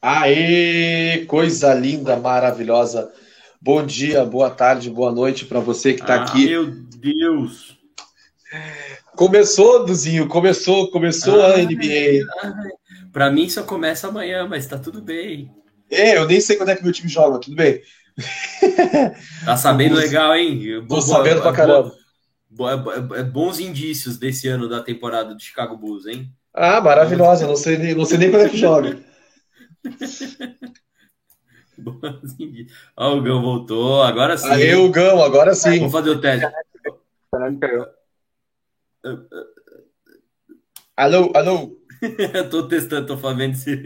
[0.00, 3.10] Aê, coisa linda, maravilhosa.
[3.60, 6.46] Bom dia, boa tarde, boa noite para você que está ah, aqui.
[6.46, 7.76] Meu Deus!
[9.16, 12.24] Começou, Duzinho, começou, começou ah, a NBA.
[13.12, 15.50] Para mim só começa amanhã, mas tá tudo bem.
[15.90, 17.82] É, eu nem sei quando é que meu time joga, tudo bem.
[19.44, 20.84] Tá sabendo legal, hein?
[20.86, 21.92] Tô sabendo pra caramba.
[22.48, 22.72] Boa,
[23.16, 26.30] é bons indícios desse ano da temporada do Chicago Bulls, hein?
[26.52, 28.98] Ah, maravilhosa, não sei, não sei nem quando é que joga.
[32.96, 34.50] Ó, o Gão voltou, agora sim.
[34.50, 35.78] Aí o Gão, agora sim.
[35.78, 36.46] Vamos fazer o teste.
[40.94, 41.78] Alô, alô.
[42.50, 43.82] tô testando, tô fazendo se.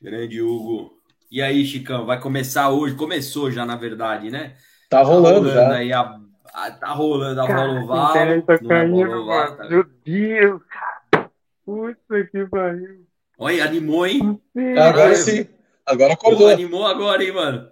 [0.00, 0.98] Grande Hugo.
[1.30, 2.94] E aí, Chicão, vai começar hoje?
[2.94, 4.54] Começou já, na verdade, né?
[4.88, 5.76] Tá rolando, tá rolando já.
[5.76, 6.20] Aí a...
[6.80, 8.12] Tá rolando a bola oval.
[8.44, 9.68] Tá caindo, mano.
[9.68, 10.62] Meu Deus,
[11.64, 13.06] Puta que pariu.
[13.38, 14.40] Olha, animou, hein?
[14.76, 15.46] Agora sim.
[15.86, 16.48] Agora acordou.
[16.48, 17.70] Pô, animou agora, hein, mano?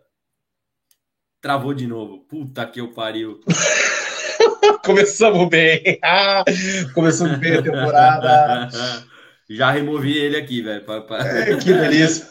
[1.41, 2.19] Travou de novo.
[2.21, 3.41] Puta que eu pariu.
[4.85, 5.99] Começamos bem.
[6.95, 8.69] Começamos bem a temporada.
[9.49, 10.85] Já removi ele aqui, velho.
[10.85, 11.27] Pra, pra...
[11.27, 12.29] É, que delícia.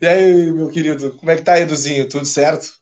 [0.00, 2.08] E aí, meu querido, como é que tá, Eduzinho?
[2.08, 2.80] Tudo certo?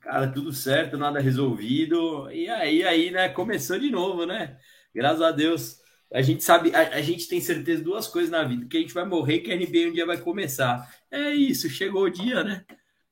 [0.00, 2.30] Cara, tudo certo, nada resolvido.
[2.30, 3.28] E aí, aí, né?
[3.30, 4.56] Começou de novo, né?
[4.94, 5.82] Graças a Deus
[6.14, 8.80] a gente sabe, a, a, gente tem certeza de duas coisas na vida: que a
[8.80, 10.88] gente vai morrer e que a NBA um dia vai começar.
[11.10, 12.64] É isso, chegou o dia, né?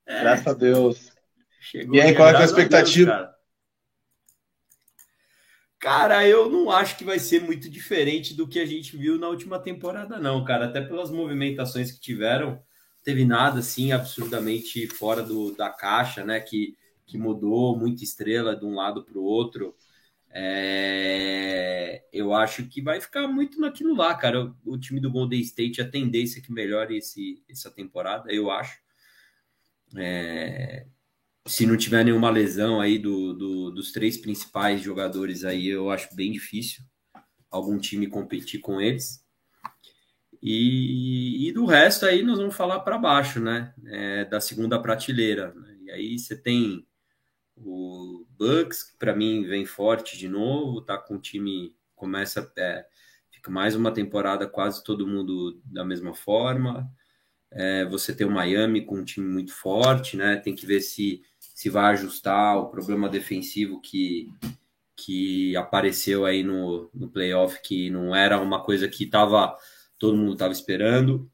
[0.07, 0.21] É.
[0.21, 1.11] Graças a Deus.
[1.59, 3.13] Chegou e aí, qual é a expectativa?
[3.13, 3.29] Deus,
[5.83, 6.25] cara.
[6.25, 9.59] eu não acho que vai ser muito diferente do que a gente viu na última
[9.59, 10.65] temporada, não, cara.
[10.65, 12.63] Até pelas movimentações que tiveram,
[13.03, 16.39] teve nada assim absurdamente fora do, da caixa, né?
[16.39, 19.75] Que, que mudou muita estrela de um lado para o outro.
[20.29, 24.45] É, eu acho que vai ficar muito naquilo lá, cara.
[24.65, 28.49] O, o, time do Golden State, a tendência é que melhore esse, essa temporada, eu
[28.49, 28.79] acho.
[29.97, 30.87] É,
[31.45, 36.15] se não tiver nenhuma lesão aí do, do, dos três principais jogadores aí, eu acho
[36.15, 36.83] bem difícil
[37.51, 39.23] algum time competir com eles.
[40.41, 43.73] E, e do resto aí nós vamos falar para baixo, né?
[43.85, 45.53] É, da segunda prateleira.
[45.53, 45.77] Né?
[45.83, 46.85] E aí você tem
[47.55, 52.85] o Bucks, que para mim vem forte de novo, tá com o time, começa, é,
[53.31, 56.91] fica mais uma temporada quase todo mundo da mesma forma.
[57.51, 60.37] É, você tem o Miami com um time muito forte, né?
[60.37, 61.21] Tem que ver se,
[61.53, 64.29] se vai ajustar o problema defensivo que,
[64.95, 69.55] que apareceu aí no, no playoff, que não era uma coisa que tava,
[69.99, 71.29] todo mundo estava esperando.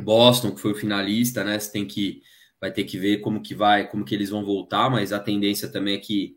[0.00, 1.58] Boston, que foi o finalista, né?
[1.58, 2.22] Você tem que
[2.60, 5.70] vai ter que ver como que vai, como que eles vão voltar, mas a tendência
[5.70, 6.36] também é que,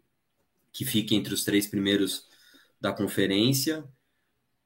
[0.73, 2.27] que fique entre os três primeiros
[2.79, 3.83] da conferência.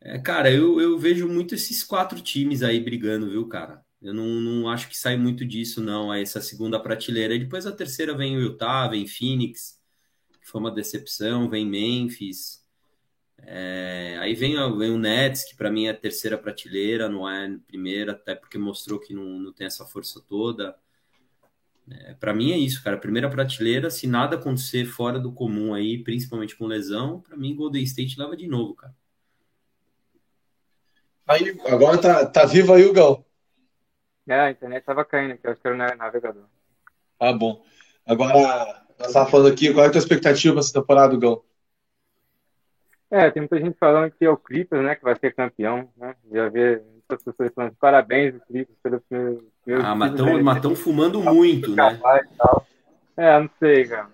[0.01, 3.84] É, cara, eu, eu vejo muito esses quatro times aí brigando, viu, cara?
[4.01, 7.33] Eu não, não acho que sai muito disso, não, a essa segunda prateleira.
[7.33, 9.79] E depois a terceira vem o Utah, vem Phoenix,
[10.41, 12.63] que foi uma decepção, vem Memphis.
[13.37, 17.57] É, aí vem, vem o Nets, que para mim é a terceira prateleira, não é
[17.67, 20.75] primeira, até porque mostrou que não, não tem essa força toda.
[21.89, 22.97] É, para mim é isso, cara.
[22.97, 27.83] Primeira prateleira, se nada acontecer fora do comum aí, principalmente com lesão, para mim Golden
[27.83, 28.95] State leva de novo, cara.
[31.27, 33.25] Aí, agora tá, tá vivo aí o Gal.
[34.27, 36.43] É, a internet tava caindo aqui, eu acho que era o navegador.
[37.19, 37.63] Ah, bom.
[38.07, 41.45] Agora, nós tava falando aqui, qual é a tua expectativa essa temporada, Gal?
[43.11, 46.15] É, tem muita gente falando que é o Clippers, né, que vai ser campeão, né?
[46.31, 49.45] Já vê muitas pessoas falando parabéns, Clippers, pelo primeiro
[49.83, 50.13] ah, mas
[50.57, 51.99] estão fumando muito, né?
[53.15, 54.09] É, não sei, cara.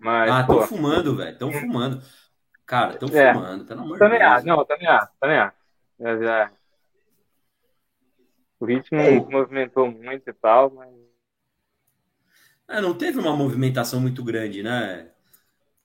[0.00, 1.32] Mas, ah, estão fumando, velho.
[1.32, 2.02] Estão fumando.
[2.66, 3.34] Cara, estão é.
[3.34, 4.22] fumando, pelo amor de Deus.
[4.22, 6.52] Acho, não, também acho, também acho.
[8.60, 9.18] O ritmo é.
[9.18, 10.90] movimentou muito e tal, mas.
[12.68, 15.08] É, não teve uma movimentação muito grande, né,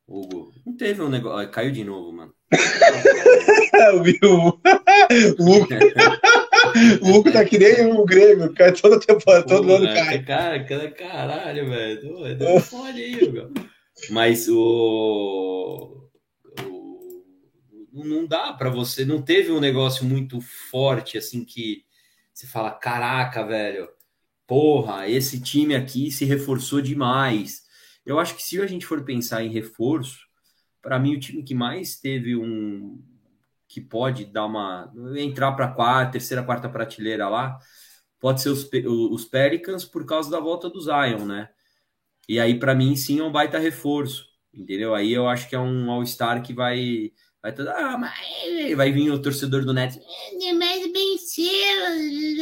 [0.05, 0.53] Hugo?
[0.65, 1.49] Não teve um negócio.
[1.49, 2.35] Caiu de novo, mano.
[3.93, 4.61] o Hugo.
[7.01, 10.21] o Hugo tá que nem o Grêmio, cai toda temporada, todo ano cai.
[10.23, 12.35] Cara, cara, caralho, velho.
[12.35, 13.53] Deu fone aí, Hugo.
[14.09, 16.09] Mas o,
[16.61, 18.03] o.
[18.03, 19.05] Não dá para você.
[19.05, 21.85] Não teve um negócio muito forte, assim, que
[22.35, 23.89] você fala: caraca, velho.
[24.47, 27.63] Porra, esse time aqui se reforçou demais.
[28.05, 30.19] Eu acho que se a gente for pensar em reforço,
[30.81, 33.01] para mim o time que mais teve um,
[33.67, 37.57] que pode dar uma entrar para quarta, terceira, quarta prateleira lá,
[38.19, 38.69] pode ser os,
[39.11, 41.49] os Pelicans por causa da volta do Zion, né?
[42.27, 44.95] E aí, para mim, sim, é um baita reforço, entendeu?
[44.95, 47.11] Aí eu acho que é um All-Star que vai.
[47.45, 48.75] Vai, todo, ah, mas...
[48.75, 49.99] vai vir o torcedor do Nets.
[50.57, 52.39] Mas Ben Simmons.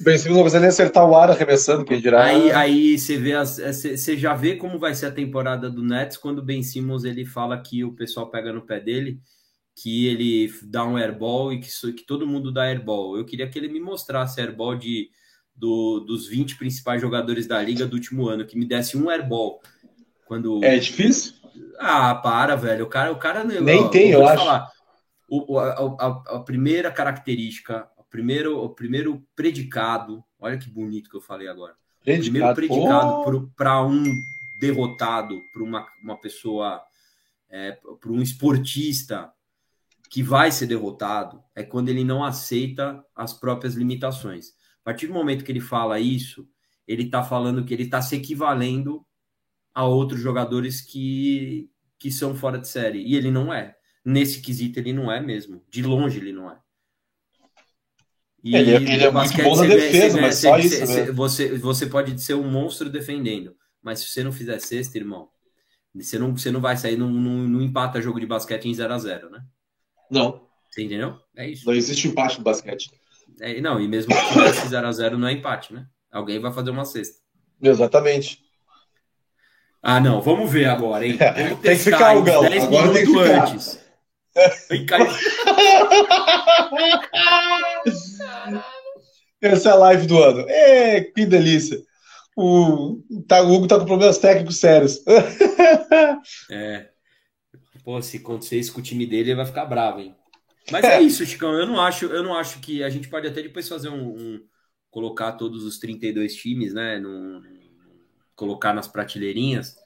[0.00, 2.24] Ben Simmons não consegue nem acertar o ar arremessando, quem dirá.
[2.24, 6.16] Aí, aí você vê as, você já vê como vai ser a temporada do Nets
[6.16, 9.20] quando o Ben Simmons ele fala que o pessoal pega no pé dele,
[9.80, 13.16] que ele dá um airball e que, que todo mundo dá airball.
[13.16, 15.08] Eu queria que ele me mostrasse airball de
[15.54, 19.62] do, dos 20 principais jogadores da liga do último ano, que me desse um airball.
[20.26, 20.64] Quando...
[20.64, 21.34] É difícil?
[21.78, 22.84] Ah, para, velho.
[22.84, 24.44] O cara, o cara nem ó, tem, eu, eu acho.
[24.44, 24.70] Falar,
[25.28, 31.16] o, a, a, a, primeira característica, o primeiro, o primeiro predicado, olha que bonito que
[31.16, 31.74] eu falei agora.
[32.04, 32.20] Predicado.
[32.20, 34.04] O primeiro predicado para um
[34.60, 36.82] derrotado, para uma, uma pessoa,
[37.50, 39.32] é, para um esportista
[40.10, 44.50] que vai ser derrotado, é quando ele não aceita as próprias limitações.
[44.80, 46.48] A partir do momento que ele fala isso,
[46.86, 49.04] ele está falando que ele está se equivalendo
[49.76, 51.68] a outros jogadores que,
[51.98, 53.02] que são fora de série.
[53.02, 53.76] E ele não é.
[54.02, 55.62] Nesse quesito, ele não é mesmo.
[55.68, 56.58] De longe, ele não é.
[58.42, 60.80] E ele, é, ele é muito bom na defesa, mas só isso.
[60.86, 61.12] Né?
[61.12, 65.28] Você, você pode ser um monstro defendendo, mas se você não fizer sexta, irmão,
[65.94, 68.94] você não, você não vai sair, não, não, não empata jogo de basquete em 0
[68.94, 69.40] a 0 né?
[70.10, 70.46] Não.
[70.70, 71.18] Você entendeu?
[71.36, 71.66] É isso.
[71.66, 72.90] Não existe empate no basquete.
[73.40, 75.86] É, não, e mesmo que tivesse 0x0 não é empate, né?
[76.10, 77.20] Alguém vai fazer uma cesta.
[77.60, 78.45] Exatamente.
[79.88, 81.14] Ah, não, vamos ver agora, hein?
[81.16, 82.44] Vamos tem que ficar o Gão.
[82.44, 83.52] Agora tem que ficar.
[83.52, 83.78] antes.
[89.40, 90.44] Essa é a live do ano.
[90.48, 91.80] É, que delícia.
[92.36, 94.98] O, tá, o Hugo tá com problemas técnicos sérios.
[96.50, 96.88] é.
[97.84, 100.16] Pô, se acontecer isso com o time dele, ele vai ficar bravo, hein?
[100.72, 101.52] Mas é isso, Chicão.
[101.52, 104.40] Eu não acho, eu não acho que a gente pode até depois fazer um, um
[104.90, 106.98] colocar todos os 32 times, né?
[106.98, 107.40] Num,
[108.36, 109.76] colocar nas prateleirinhas.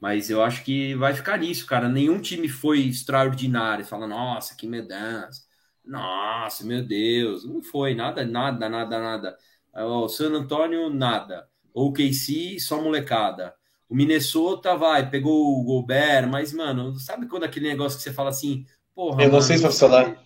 [0.00, 1.88] Mas eu acho que vai ficar nisso, cara.
[1.88, 3.84] Nenhum time foi extraordinário.
[3.84, 5.42] Fala, nossa, que mudança.
[5.84, 7.44] Nossa, meu Deus.
[7.48, 9.38] Não foi nada, nada, nada, nada.
[9.74, 11.48] O San Antônio, nada.
[11.72, 13.54] O KC, só molecada.
[13.88, 18.30] O Minnesota vai, pegou o Gobert, mas, mano, sabe quando aquele negócio que você fala
[18.30, 20.22] assim, Porra, eu não mano, sei se vai funcionar.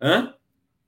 [0.00, 0.34] Hã?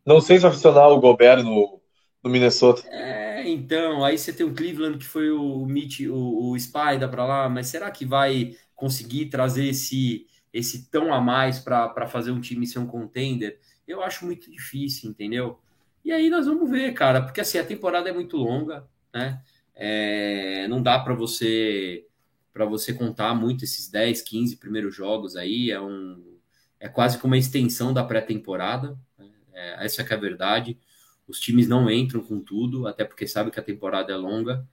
[0.07, 1.81] Não sei se vai funcionar o Gobert no,
[2.27, 2.83] no Minnesota.
[2.89, 7.25] É, então, aí você tem o Cleveland, que foi o Mitch, o, o Spider para
[7.25, 12.41] lá, mas será que vai conseguir trazer esse, esse tão a mais para fazer um
[12.41, 13.59] time ser um contender?
[13.87, 15.59] Eu acho muito difícil, entendeu?
[16.05, 19.41] E aí nós vamos ver, cara, porque assim, a temporada é muito longa, né?
[19.75, 22.07] É, não dá para você
[22.53, 26.39] para você contar muito esses 10, 15 primeiros jogos aí, é um
[26.81, 28.99] é quase como uma extensão da pré-temporada.
[29.19, 29.29] Né?
[29.53, 30.79] É, essa é a verdade.
[31.29, 34.67] Os times não entram com tudo, até porque sabe que a temporada é longa.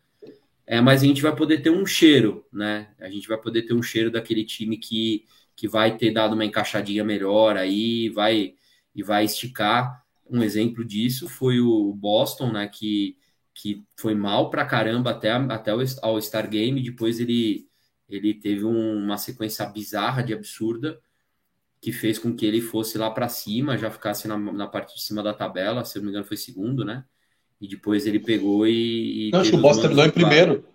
[0.65, 2.93] É, mas a gente vai poder ter um cheiro, né?
[2.99, 6.45] A gente vai poder ter um cheiro daquele time que, que vai ter dado uma
[6.45, 8.55] encaixadinha melhor aí, vai
[8.95, 10.03] e vai esticar.
[10.29, 12.67] Um exemplo disso foi o Boston, né?
[12.67, 13.17] Que,
[13.53, 16.81] que foi mal pra caramba até, até o All-Star Game.
[16.81, 17.67] Depois ele,
[18.07, 20.99] ele teve um, uma sequência bizarra de absurda
[21.83, 25.01] que fez com que ele fosse lá para cima, já ficasse na, na, parte de
[25.01, 27.03] cima da tabela, se eu não me engano foi segundo, né?
[27.59, 29.27] E depois ele pegou e.
[29.27, 30.65] e não, acho que o Boston terminou em primeiro.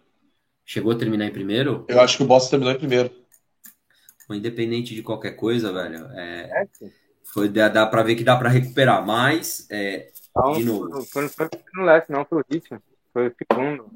[0.67, 1.87] Chegou a terminar em primeiro?
[1.89, 3.11] Eu acho que o Boston terminou em primeiro.
[4.31, 6.69] Independente de qualquer coisa, velho, é,
[7.33, 9.67] foi, dá, dá para ver que dá para recuperar, mas.
[9.71, 11.03] É, não, de novo.
[11.07, 12.83] Foi, foi no leste, não, foi o ritmo.
[13.15, 13.91] Foi o segundo.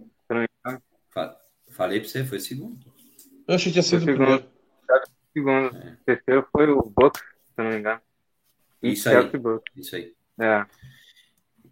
[1.73, 2.87] Falei para você, foi segundo.
[3.47, 4.45] Eu achei que tinha sido o primeiro
[5.33, 5.77] segundo.
[5.77, 5.93] É.
[5.93, 8.01] O terceiro foi o Bucks, se não me engano.
[8.83, 9.31] Isso aí.
[9.77, 10.15] Isso aí.
[10.41, 10.67] É.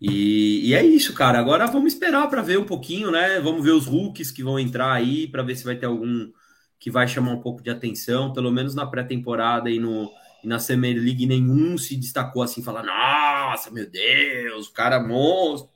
[0.00, 1.38] E, e, é isso, cara.
[1.38, 3.38] Agora vamos esperar para ver um pouquinho, né?
[3.40, 6.33] Vamos ver os rookies que vão entrar aí, para ver se vai ter algum
[6.79, 10.11] que vai chamar um pouco de atenção, pelo menos na pré-temporada e, no,
[10.43, 14.99] e na Summer League nenhum se destacou assim, falar, nossa, meu Deus, o cara é
[14.99, 15.71] monstro,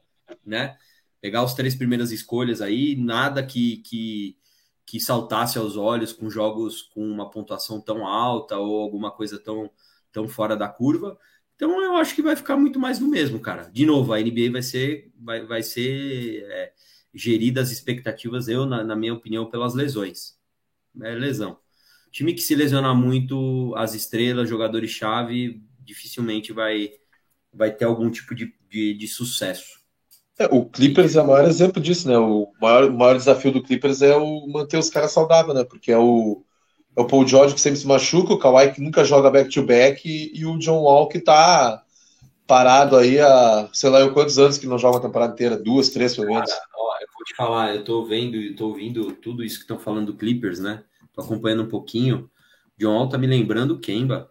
[0.44, 0.78] né?
[1.20, 4.34] Pegar os três primeiras escolhas aí, nada que, que,
[4.86, 9.70] que saltasse aos olhos com jogos com uma pontuação tão alta ou alguma coisa tão,
[10.12, 11.18] tão fora da curva.
[11.56, 13.70] Então eu acho que vai ficar muito mais do mesmo, cara.
[13.72, 16.72] De novo, a NBA vai ser, vai, vai ser é,
[17.14, 20.36] gerida as expectativas, eu, na, na, minha opinião, pelas lesões.
[21.00, 21.58] É lesão.
[22.10, 26.92] Time que se lesionar muito, as estrelas, jogadores-chave, dificilmente vai,
[27.52, 29.83] vai ter algum tipo de, de, de sucesso.
[30.38, 32.18] É, o Clippers é o maior exemplo disso, né?
[32.18, 35.64] O maior, o maior desafio do Clippers é o manter os caras saudáveis, né?
[35.64, 36.42] Porque é o,
[36.96, 40.06] é o Paul George que sempre se machuca, o Kawhi que nunca joga back-to-back -back,
[40.06, 41.84] e, e, o John Wall que tá,
[42.46, 45.56] parado aí há, sei lá, quantos anos que não joga uma temporada inteira?
[45.56, 46.50] Duas, três, pelo menos.
[46.50, 46.56] eu
[47.14, 50.58] vou te falar, eu tô vendo, tô ouvindo tudo isso que estão falando do Clippers,
[50.58, 50.82] né?
[51.12, 52.30] Tô acompanhando um pouquinho.
[52.76, 54.28] John Wall tá me lembrando o Kemba.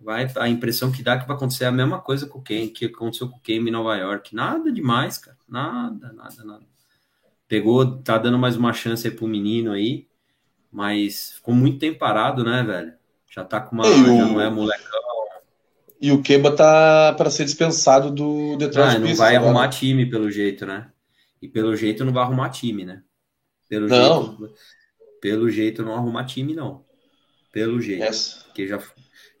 [0.00, 2.72] Vai, a impressão que dá é que vai acontecer a mesma coisa com o Kemba,
[2.72, 4.34] que aconteceu com o Kemba em Nova York.
[4.34, 5.36] Nada demais, cara.
[5.48, 6.64] Nada, nada, nada.
[7.48, 10.06] Pegou, tá dando mais uma chance aí pro menino aí,
[10.70, 12.92] mas ficou muito tempo parado, né, velho?
[13.30, 13.86] Já tá com uma.
[13.86, 15.00] E já o- não é molecão.
[16.00, 19.50] E o Kemba tá para ser dispensado do Detroit Ah, não vai agora.
[19.50, 20.92] arrumar time pelo jeito, né?
[21.42, 23.02] E pelo jeito não vai arrumar time, né?
[23.68, 24.36] Pelo Não.
[24.36, 24.54] jeito,
[25.20, 26.84] pelo jeito não arrumar time, não.
[27.52, 28.04] Pelo jeito.
[28.04, 28.44] Essa.
[28.44, 28.78] Porque já,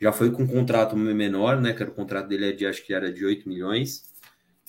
[0.00, 1.72] já foi com um contrato menor, né?
[1.72, 4.04] Que era o contrato dele é de, acho que era de 8 milhões.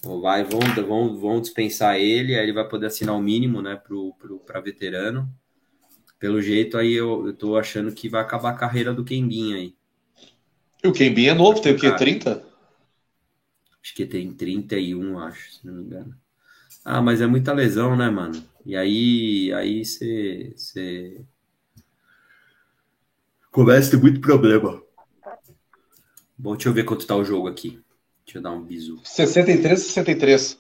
[0.04, 3.76] Ou Vai, vão, vão, vão dispensar ele, aí ele vai poder assinar o mínimo, né,
[3.76, 5.30] pro, pro, pra veterano.
[6.18, 9.76] Pelo jeito, aí eu, eu tô achando que vai acabar a carreira do Kembinha aí.
[10.84, 11.88] E o Kembinha é novo, tem o quê?
[11.88, 11.98] Cara.
[11.98, 12.50] 30?
[13.82, 16.16] Acho que tem 31, acho, se não me engano.
[16.84, 18.42] Ah, mas é muita lesão, né, mano?
[18.66, 20.54] E aí, aí você.
[20.56, 21.22] Você.
[23.52, 24.82] Começa a ter muito problema.
[26.40, 27.82] Bom, deixa eu ver quanto tá o jogo aqui.
[28.26, 28.98] Deixa eu dar um bisu.
[29.04, 30.58] 63, 63.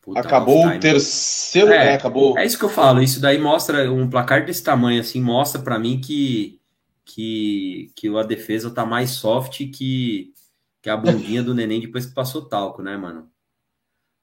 [0.00, 1.86] Puta, acabou o terceiro, É.
[1.86, 1.94] né?
[1.94, 2.38] Acabou.
[2.38, 3.02] É isso que eu falo.
[3.02, 6.60] Isso daí mostra um placar desse tamanho, assim, mostra pra mim que,
[7.04, 10.32] que, que a defesa tá mais soft que,
[10.80, 13.28] que a bundinha do neném depois que passou talco, né, mano?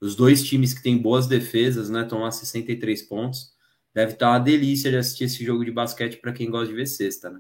[0.02, 3.54] Os dois times que têm boas defesas, né, a 63 pontos.
[3.94, 6.86] Deve estar uma delícia de assistir esse jogo de basquete pra quem gosta de ver
[6.86, 7.40] sexta, né?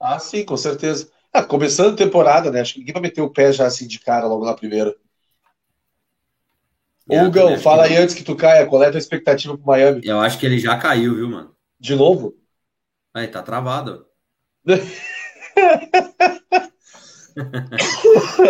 [0.00, 1.10] Ah, sim, com certeza.
[1.32, 2.60] Ah, começando a temporada, né?
[2.60, 4.94] Acho que ninguém vai meter o pé já assim de cara logo na primeira.
[7.10, 10.02] É, fala que aí antes que tu caia, qual é a tua expectativa pro Miami?
[10.04, 11.54] Eu acho que ele já caiu, viu, mano?
[11.80, 12.34] De novo?
[13.14, 14.06] Aí, tá travado.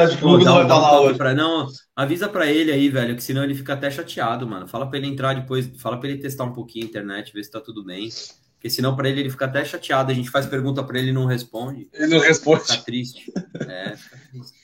[0.01, 1.19] Acho que o Hugo não vai um- falar hoje.
[1.19, 4.67] pra, não, avisa pra ele aí, velho, que senão ele fica até chateado, mano.
[4.69, 7.51] Fala pra ele entrar depois, fala pra ele testar um pouquinho a internet, ver se
[7.51, 8.09] tá tudo bem.
[8.59, 10.11] Porque senão pra ele ele fica até chateado.
[10.11, 11.89] A gente faz pergunta pra ele e não responde.
[11.93, 12.65] Ele não responde.
[12.65, 13.33] Fica triste.
[13.69, 14.59] É, fica triste.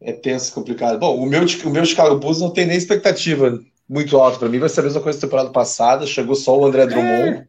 [0.00, 0.98] É tenso, complicado.
[0.98, 4.38] Bom, o meu, o meu Chicago Bulls não tem nem expectativa muito alta.
[4.38, 6.06] Pra mim vai ser a mesma coisa da temporada passada.
[6.06, 7.46] Chegou só o André Drummond.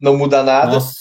[0.00, 0.72] Não muda nada.
[0.72, 0.94] Nossa.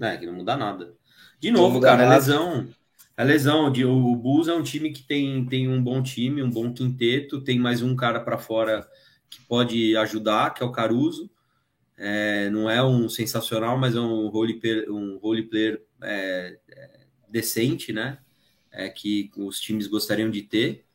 [0.00, 0.92] É, que não muda nada.
[1.40, 2.16] De Não novo, cara, é nada.
[2.16, 2.68] lesão.
[3.16, 3.70] É lesão.
[3.72, 7.40] De- O Bulls é um time que tem, tem um bom time, um bom quinteto.
[7.40, 8.86] Tem mais um cara pra fora
[9.28, 11.30] que pode ajudar, que é o Caruso.
[12.02, 17.00] É, não é um sensacional, mas é um role player, um role player é, é,
[17.28, 18.18] decente, né?
[18.72, 20.86] É, que os times gostariam de ter.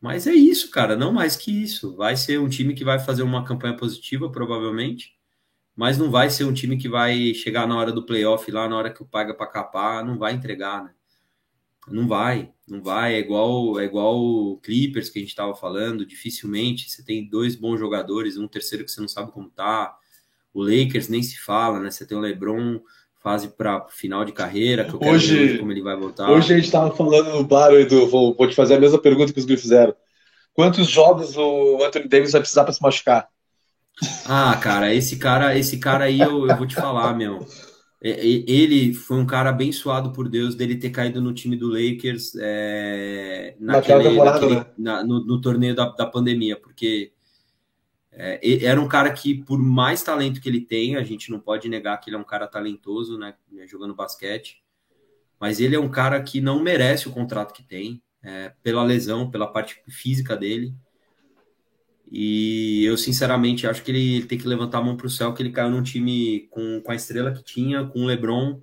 [0.00, 1.96] Mas é isso, cara, não mais que isso.
[1.96, 5.16] Vai ser um time que vai fazer uma campanha positiva, provavelmente,
[5.74, 8.76] mas não vai ser um time que vai chegar na hora do playoff, lá na
[8.76, 10.94] hora que o paga para capar, não vai entregar, né?
[11.88, 13.14] Não vai, não vai.
[13.14, 16.04] É igual, é igual o Clippers que a gente estava falando.
[16.04, 19.96] Dificilmente você tem dois bons jogadores, um terceiro que você não sabe como tá.
[20.56, 21.90] O Lakers nem se fala, né?
[21.90, 22.80] Você tem o LeBron
[23.22, 26.30] fase para final de carreira, que eu quero Hoje- ver como ele vai voltar.
[26.30, 28.06] Hoje a gente tava falando no bar, Edu.
[28.06, 29.94] Vou, vou te fazer a mesma pergunta que os Griffs fizeram.
[30.54, 33.28] Quantos jogos o Anthony Davis vai precisar para se machucar?
[34.26, 37.46] Ah, cara, esse cara, esse cara aí eu, eu vou te falar, meu.
[38.02, 41.68] É, e- Ele foi um cara abençoado por Deus dele ter caído no time do
[41.68, 44.66] Lakers é, naquele, naquele- né?
[44.78, 47.10] na- no, no torneio da, da pandemia, porque
[48.18, 51.68] é, era um cara que, por mais talento que ele tem, a gente não pode
[51.68, 53.34] negar que ele é um cara talentoso, né,
[53.66, 54.62] jogando basquete,
[55.38, 59.30] mas ele é um cara que não merece o contrato que tem, é, pela lesão,
[59.30, 60.74] pela parte física dele.
[62.10, 65.34] E eu, sinceramente, acho que ele, ele tem que levantar a mão para o céu,
[65.34, 68.62] que ele caiu num time com, com a estrela que tinha, com o LeBron,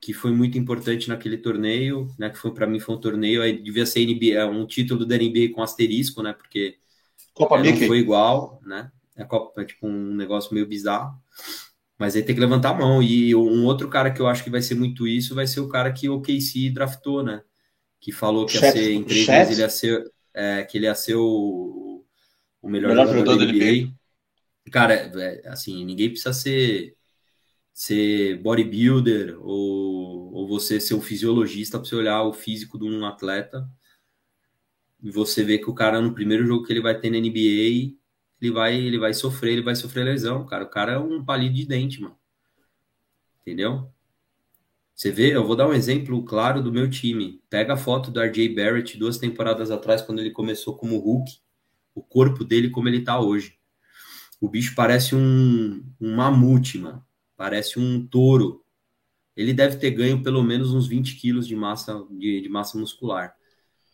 [0.00, 2.28] que foi muito importante naquele torneio, né?
[2.30, 5.52] Que foi para mim foi um torneio, aí devia ser NBA, um título da NBA
[5.54, 6.32] com asterisco, né?
[6.34, 6.76] Porque
[7.34, 7.86] Copa é, não Mickey.
[7.86, 8.90] foi igual, né?
[9.16, 11.14] É, Copa- é tipo um negócio meio bizarro.
[11.98, 13.02] Mas aí tem que levantar a mão.
[13.02, 15.68] E um outro cara que eu acho que vai ser muito isso vai ser o
[15.68, 17.42] cara que o KC draftou, né?
[18.00, 20.94] Que falou que ia ser em três meses ele ia ser, é, que ele ia
[20.94, 22.04] ser o,
[22.62, 24.70] o melhor, Melhor jogador, da da NBA.
[24.70, 26.96] Cara, é, assim, ninguém precisa ser,
[27.72, 33.04] ser bodybuilder ou, ou você ser um fisiologista para você olhar o físico de um
[33.06, 33.68] atleta
[35.04, 37.94] e você vê que o cara no primeiro jogo que ele vai ter na NBA
[38.40, 40.64] ele vai, ele vai sofrer, ele vai sofrer lesão, cara.
[40.64, 42.18] O cara é um palito de dente, mano.
[43.40, 43.90] Entendeu?
[44.94, 47.42] Você vê, eu vou dar um exemplo claro do meu time.
[47.50, 51.38] Pega a foto do RJ Barrett duas temporadas atrás, quando ele começou como Hulk,
[51.94, 53.58] o corpo dele como ele tá hoje.
[54.40, 57.04] O bicho parece um, um mamute, mano.
[57.36, 58.64] Parece um touro.
[59.36, 63.34] Ele deve ter ganho pelo menos uns 20 quilos de massa, de, de massa muscular.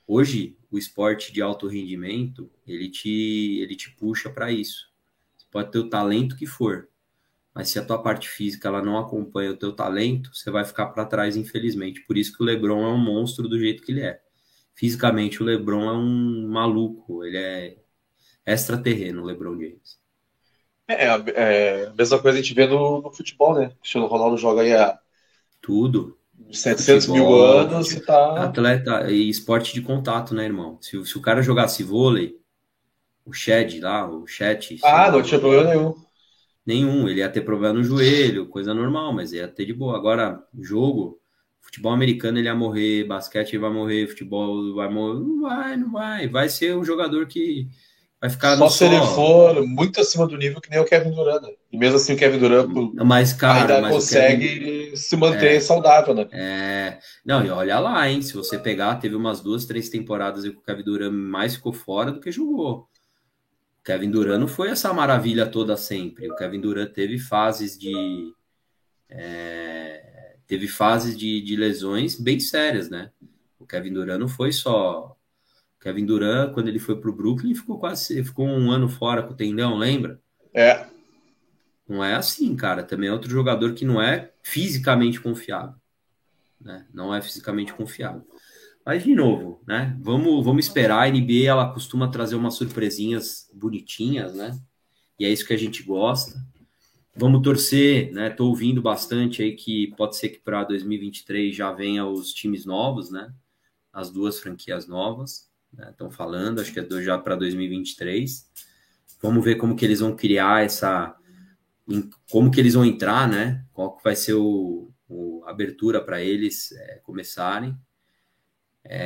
[0.06, 4.90] hoje o esporte de alto rendimento ele te ele te puxa para isso.
[5.36, 6.88] Você pode ter o talento que for,
[7.54, 10.86] mas se a tua parte física ela não acompanha o teu talento, você vai ficar
[10.88, 12.02] para trás, infelizmente.
[12.02, 14.20] Por isso que o LeBron é um monstro do jeito que ele é.
[14.74, 17.78] Fisicamente o LeBron é um maluco, ele é
[18.46, 20.00] extraterreno, o LeBron James.
[20.88, 23.68] É, é, a mesma coisa a gente vê no, no futebol, né?
[23.68, 24.98] O Cristiano Ronaldo joga aí há
[25.60, 26.19] tudo
[26.50, 28.44] 700 futebol, mil anos e tá.
[28.44, 30.78] Atleta e esporte de contato, né, irmão?
[30.80, 32.36] Se, se o cara jogasse vôlei,
[33.24, 34.78] o Shed lá, o chat.
[34.82, 35.94] Ah, não tinha problema nenhum.
[36.66, 39.96] Nenhum, ele ia ter problema no joelho, coisa normal, mas ia ter de boa.
[39.96, 41.20] Agora, jogo,
[41.60, 45.20] futebol americano ele ia morrer, basquete ele vai morrer, futebol vai morrer.
[45.20, 46.28] Não vai, não vai.
[46.28, 47.68] Vai ser um jogador que
[48.20, 51.42] vai ficar só se ele for muito acima do nível que nem o Kevin Durant.
[51.42, 51.54] Né?
[51.72, 52.68] E mesmo assim o Kevin Durant
[53.04, 54.96] mas, cara, ainda mas consegue Kevin...
[54.96, 56.28] se manter é, saudável, né?
[56.32, 56.98] É...
[57.24, 58.20] Não, e olha lá, hein?
[58.20, 62.12] Se você pegar, teve umas duas, três temporadas que o Kevin Durant mais ficou fora
[62.12, 62.80] do que jogou.
[63.80, 66.30] O Kevin Durant não foi essa maravilha toda sempre.
[66.30, 68.34] O Kevin Durant teve fases de.
[69.08, 70.36] É...
[70.46, 73.10] Teve fases de, de lesões bem sérias, né?
[73.58, 75.16] O Kevin Durant não foi só
[75.80, 79.32] Kevin Durant, quando ele foi para o Brooklyn, ficou quase ficou um ano fora com
[79.32, 80.20] o tendão, lembra?
[80.52, 80.86] É.
[81.88, 82.82] Não é assim, cara.
[82.82, 85.74] Também é outro jogador que não é fisicamente confiável.
[86.60, 86.86] Né?
[86.92, 88.22] Não é fisicamente confiável.
[88.84, 89.96] Mas, de novo, né?
[90.00, 91.02] Vamos, vamos esperar.
[91.02, 94.58] A NBA ela costuma trazer umas surpresinhas bonitinhas, né?
[95.18, 96.38] E é isso que a gente gosta.
[97.14, 98.30] Vamos torcer, né?
[98.30, 103.10] Tô ouvindo bastante aí que pode ser que para 2023 já venha os times novos,
[103.10, 103.32] né?
[103.92, 108.48] As duas franquias novas estão né, falando, acho que é já para 2023.
[109.22, 111.14] Vamos ver como que eles vão criar essa,
[112.30, 113.64] como que eles vão entrar, né?
[113.72, 117.76] Qual que vai ser o, o abertura para eles é, começarem.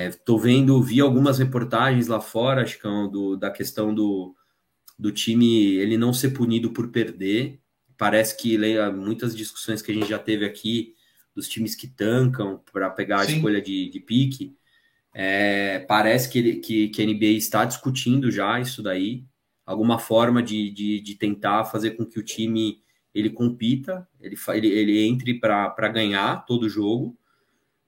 [0.09, 4.35] Estou é, vendo, vi algumas reportagens lá fora, acho que é do, da questão do,
[4.97, 7.61] do time ele não ser punido por perder.
[7.97, 8.57] Parece que
[8.93, 10.95] muitas discussões que a gente já teve aqui
[11.35, 13.37] dos times que tancam para pegar a Sim.
[13.37, 14.57] escolha de, de pique
[15.15, 19.25] é, parece que, ele, que, que a NBA está discutindo já isso daí,
[19.65, 22.83] alguma forma de, de, de tentar fazer com que o time
[23.15, 27.17] ele compita, ele, ele, ele entre para ganhar todo jogo,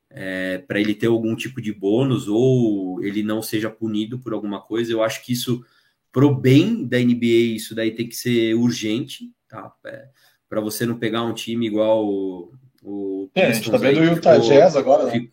[0.08, 4.60] é, para ele ter algum tipo de bônus ou ele não seja punido por alguma
[4.62, 4.92] coisa.
[4.92, 5.64] Eu acho que isso,
[6.12, 9.74] pro bem da NBA, isso daí tem que ser urgente, tá?
[9.84, 10.08] É,
[10.48, 12.52] para você não pegar um time igual
[12.88, 15.28] o é, a gente tá vendo o Utah ficou, Jazz agora, né?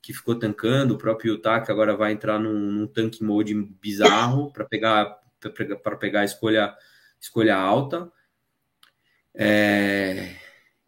[0.00, 4.50] Que ficou tancando, o próprio Utah que agora vai entrar num, num tanque mode bizarro
[4.50, 5.18] para pegar
[5.82, 6.74] para pegar a escolha
[7.20, 8.10] escolha alta.
[9.34, 10.36] É,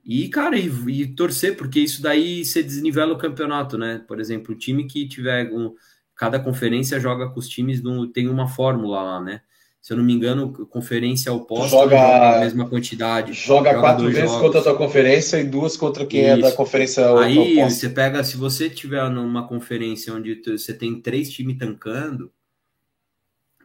[0.03, 4.03] e, cara, e, e, torcer, porque isso daí você desnivela o campeonato, né?
[4.09, 5.75] Por exemplo, o time que tiver um,
[6.17, 9.43] cada conferência joga com os times, no, tem uma fórmula lá, né?
[9.89, 13.33] Se eu não me engano, conferência oposta joga, joga a mesma quantidade.
[13.33, 14.43] Joga, joga quatro vezes jogos.
[14.43, 16.31] contra a tua conferência e duas contra quem Isso.
[16.31, 17.71] é da conferência Aí oposta.
[17.71, 22.31] você pega, se você tiver numa conferência onde você tem três times tancando,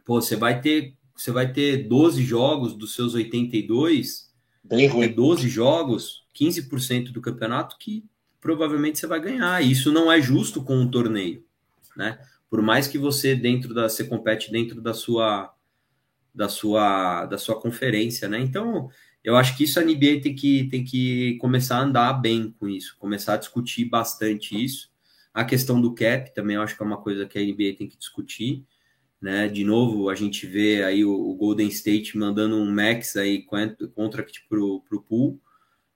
[0.02, 4.32] pô, você vai ter, você vai ter 12 jogos dos seus 82,
[4.64, 5.12] Bem ruim.
[5.12, 8.02] 12 jogos, 15% do campeonato que
[8.40, 9.62] provavelmente você vai ganhar.
[9.62, 11.44] E isso não é justo com um torneio,
[11.94, 12.18] né?
[12.48, 15.53] Por mais que você dentro da você compete dentro da sua
[16.34, 18.40] da sua, da sua conferência, né?
[18.40, 18.90] Então,
[19.22, 22.68] eu acho que isso a NBA tem que, tem que começar a andar bem com
[22.68, 24.92] isso, começar a discutir bastante isso.
[25.32, 27.88] A questão do cap também eu acho que é uma coisa que a NBA tem
[27.88, 28.64] que discutir,
[29.20, 29.48] né?
[29.48, 34.26] De novo, a gente vê aí o, o Golden State mandando um max aí contra
[34.48, 35.40] pro, pro pool,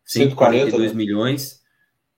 [0.04, 0.94] 142 140, né?
[0.94, 1.62] milhões.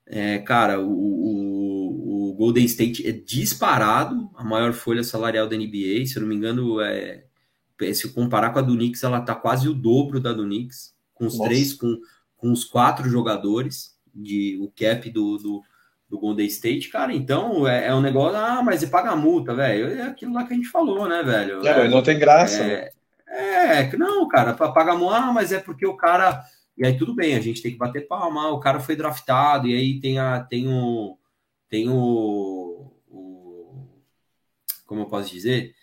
[0.06, 6.06] É, cara, o, o, o, Golden State é disparado a maior folha salarial da NBA,
[6.06, 7.24] se eu não me engano, é
[7.94, 11.26] se comparar com a do Knicks, ela tá quase o dobro da do Knicks, com
[11.26, 11.48] os Nossa.
[11.48, 11.98] três, com,
[12.36, 15.62] com os quatro jogadores, de o cap do, do,
[16.08, 19.54] do Golden State, cara, então é, é, um negócio, ah, mas e paga a multa,
[19.54, 21.66] velho, é aquilo lá que a gente falou, né, velho?
[21.66, 22.62] É, não tem graça.
[22.62, 22.90] É,
[23.28, 26.42] é, não, cara, paga a multa, ah, mas é porque o cara,
[26.76, 29.74] e aí tudo bem, a gente tem que bater palma, o cara foi draftado, e
[29.74, 31.16] aí tem, a, tem o,
[31.68, 33.86] tem o, o
[34.86, 35.74] como eu posso dizer,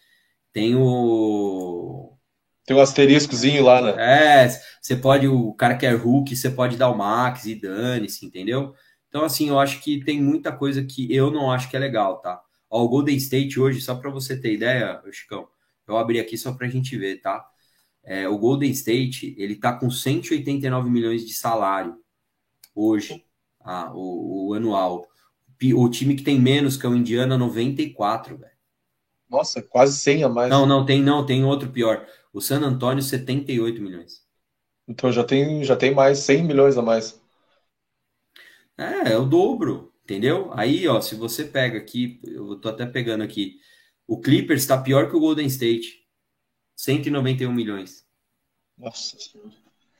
[0.54, 2.18] tem o.
[2.66, 4.44] Tem um asteriscozinho lá, né?
[4.46, 4.50] É,
[4.82, 8.74] você pode, o cara que é Hulk, você pode dar o Max e dane-se, entendeu?
[9.08, 12.20] Então, assim, eu acho que tem muita coisa que eu não acho que é legal,
[12.20, 12.42] tá?
[12.70, 15.48] Ó, o Golden State hoje, só para você ter ideia, Chicão,
[15.88, 17.46] eu abri aqui só pra gente ver, tá?
[18.04, 21.98] É, o Golden State, ele tá com 189 milhões de salário
[22.76, 23.26] hoje,
[23.62, 25.08] ah, o, o anual.
[25.76, 28.57] O time que tem menos, que é o Indiana, 94, velho.
[29.30, 30.50] Nossa, quase 100 a mais.
[30.50, 32.08] Não, não, tem não, tem outro pior.
[32.32, 34.26] O San Antonio, 78 milhões.
[34.88, 37.22] Então já tem, já tem mais 100 milhões a mais.
[38.78, 40.52] É, é o dobro, entendeu?
[40.54, 43.60] Aí, ó, se você pega aqui, eu tô até pegando aqui,
[44.06, 46.06] o Clippers está pior que o Golden State.
[46.76, 48.06] 191 milhões.
[48.78, 49.52] Nossa Senhora.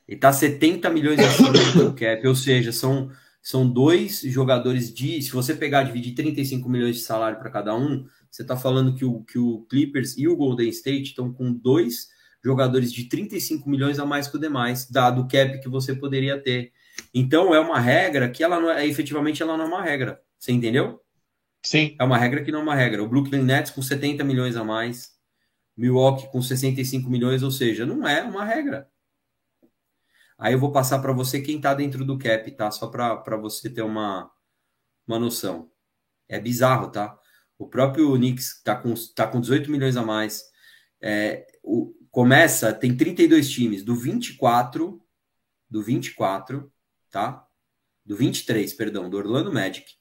[0.08, 3.12] E tá 70 milhões acima do cap, ou seja, são,
[3.42, 5.22] são dois jogadores de.
[5.22, 8.96] Se você pegar e dividir 35 milhões de salário para cada um, você tá falando
[8.96, 12.08] que o, que o Clippers e o Golden State estão com dois
[12.44, 16.42] jogadores de 35 milhões a mais que o demais, dado o cap que você poderia
[16.42, 16.72] ter.
[17.14, 20.22] Então é uma regra que ela não é, efetivamente ela não é uma regra.
[20.38, 21.02] Você entendeu?
[21.64, 21.96] Sim.
[22.00, 23.04] É uma regra que não é uma regra.
[23.04, 25.12] O Brooklyn Nets com 70 milhões a mais,
[25.76, 28.90] Milwaukee com 65 milhões, ou seja, não é uma regra.
[30.38, 32.70] Aí eu vou passar para você quem está dentro do cap, tá?
[32.72, 34.32] Só para você ter uma,
[35.08, 35.70] uma noção.
[36.30, 37.18] É bizarro, tá?
[37.58, 40.44] O próprio Knicks está com, tá com 18 milhões a mais.
[41.02, 45.02] É, o, começa, tem 32 times, do 24,
[45.70, 46.72] do 24,
[47.10, 47.46] tá?
[48.06, 49.98] Do 23, perdão, do Orlando Magic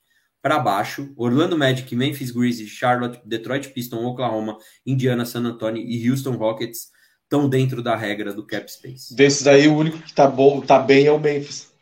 [0.46, 6.36] para baixo, Orlando Magic, Memphis Grizzlies, Charlotte, Detroit Pistons, Oklahoma, Indiana, San Antonio e Houston
[6.36, 6.92] Rockets
[7.24, 9.12] estão dentro da regra do cap space.
[9.12, 11.72] Desses aí, o único que tá bom, tá bem é o Memphis.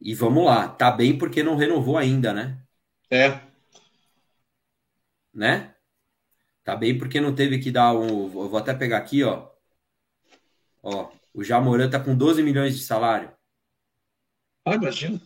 [0.00, 2.58] E vamos lá, tá bem porque não renovou ainda, né?
[3.10, 3.40] É.
[5.32, 5.74] Né?
[6.64, 8.08] Tá bem porque não teve que dar um.
[8.08, 9.48] Eu vou até pegar aqui, ó.
[10.82, 13.32] Ó, o Jamoran tá com 12 milhões de salário.
[14.64, 15.20] Ah, imagina.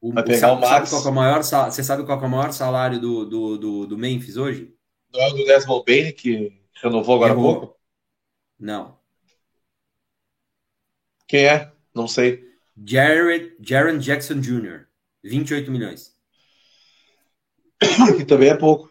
[0.00, 0.68] O, Vai pegar sabe, o Max.
[0.68, 3.58] sabe qual que é o maior, você sabe qual é o maior salário do, do,
[3.58, 4.76] do, do Memphis hoje?
[5.12, 7.80] Não é o do Desmond Bain que renovou agora há pouco?
[8.58, 8.98] Não.
[11.26, 11.72] Quem é?
[11.94, 12.44] Não sei.
[12.76, 14.86] Jared, Jaron Jackson Jr.,
[15.22, 16.13] 28 milhões.
[18.16, 18.90] Que também é pouco.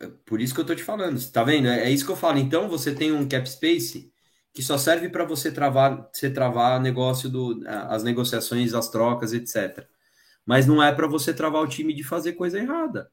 [0.00, 1.68] É por isso que eu tô te falando, tá vendo?
[1.68, 2.38] É, é isso que eu falo.
[2.38, 4.12] Então você tem um cap space
[4.52, 9.86] que só serve para você travar, você travar negócio do, as negociações, as trocas, etc.
[10.46, 13.10] Mas não é para você travar o time de fazer coisa errada.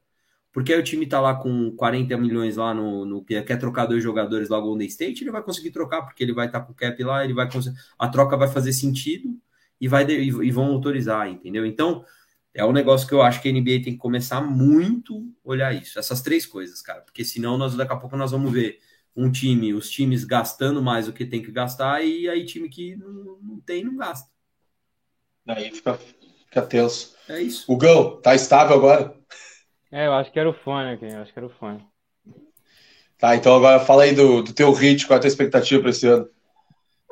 [0.52, 3.86] Porque aí o time tá lá com 40 milhões lá no, no que quer trocar
[3.86, 6.76] dois jogadores lá Golden State, ele vai conseguir trocar porque ele vai estar com o
[6.76, 7.48] cap lá, ele vai
[7.98, 9.30] a troca vai fazer sentido
[9.80, 11.64] e vai e vão autorizar, entendeu?
[11.66, 12.04] Então,
[12.54, 15.74] é um negócio que eu acho que a NBA tem que começar muito a olhar
[15.74, 18.78] isso, essas três coisas, cara, porque senão nós daqui a pouco nós vamos ver
[19.16, 22.96] um time, os times gastando mais do que tem que gastar e aí time que
[22.96, 24.30] não, não tem não gasta.
[25.46, 27.16] Aí fica, fica tenso.
[27.28, 27.70] É isso.
[27.70, 29.14] O Gão, tá estável agora?
[29.90, 31.84] É, eu acho que era o fone aqui, eu acho que era o fone.
[33.18, 35.90] Tá, então agora fala aí do, do teu hit, qual é a tua expectativa para
[35.90, 36.28] esse ano?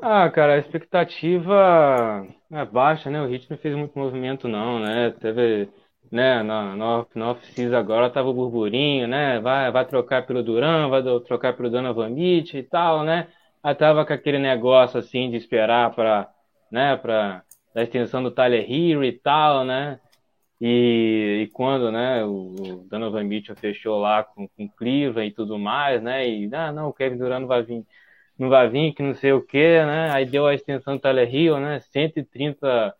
[0.02, 3.20] Ah, cara, a expectativa é baixa, né?
[3.22, 5.10] O não fez muito movimento, não, né?
[5.12, 5.68] Teve,
[6.10, 9.40] né, na, na, na off-season agora tava o burburinho, né?
[9.40, 13.28] Vai, vai trocar pelo Duran, vai do- trocar pelo Donovan Mitchell e tal, né?
[13.62, 16.28] Aí tava com aquele negócio, assim, de esperar para,
[16.70, 20.00] né, para da extensão do Tyler Hero e tal, né?
[20.60, 22.50] E, e quando, né, o
[22.82, 26.28] o Donovan Mitchell fechou lá com, com Cleveland e tudo mais, né?
[26.28, 27.84] E, ah, não, o Kevin Durant vai vir
[28.40, 30.10] não vai vir, que não sei o quê, né?
[30.12, 31.80] Aí deu a extensão do Tyler Hill, né?
[31.80, 32.94] 130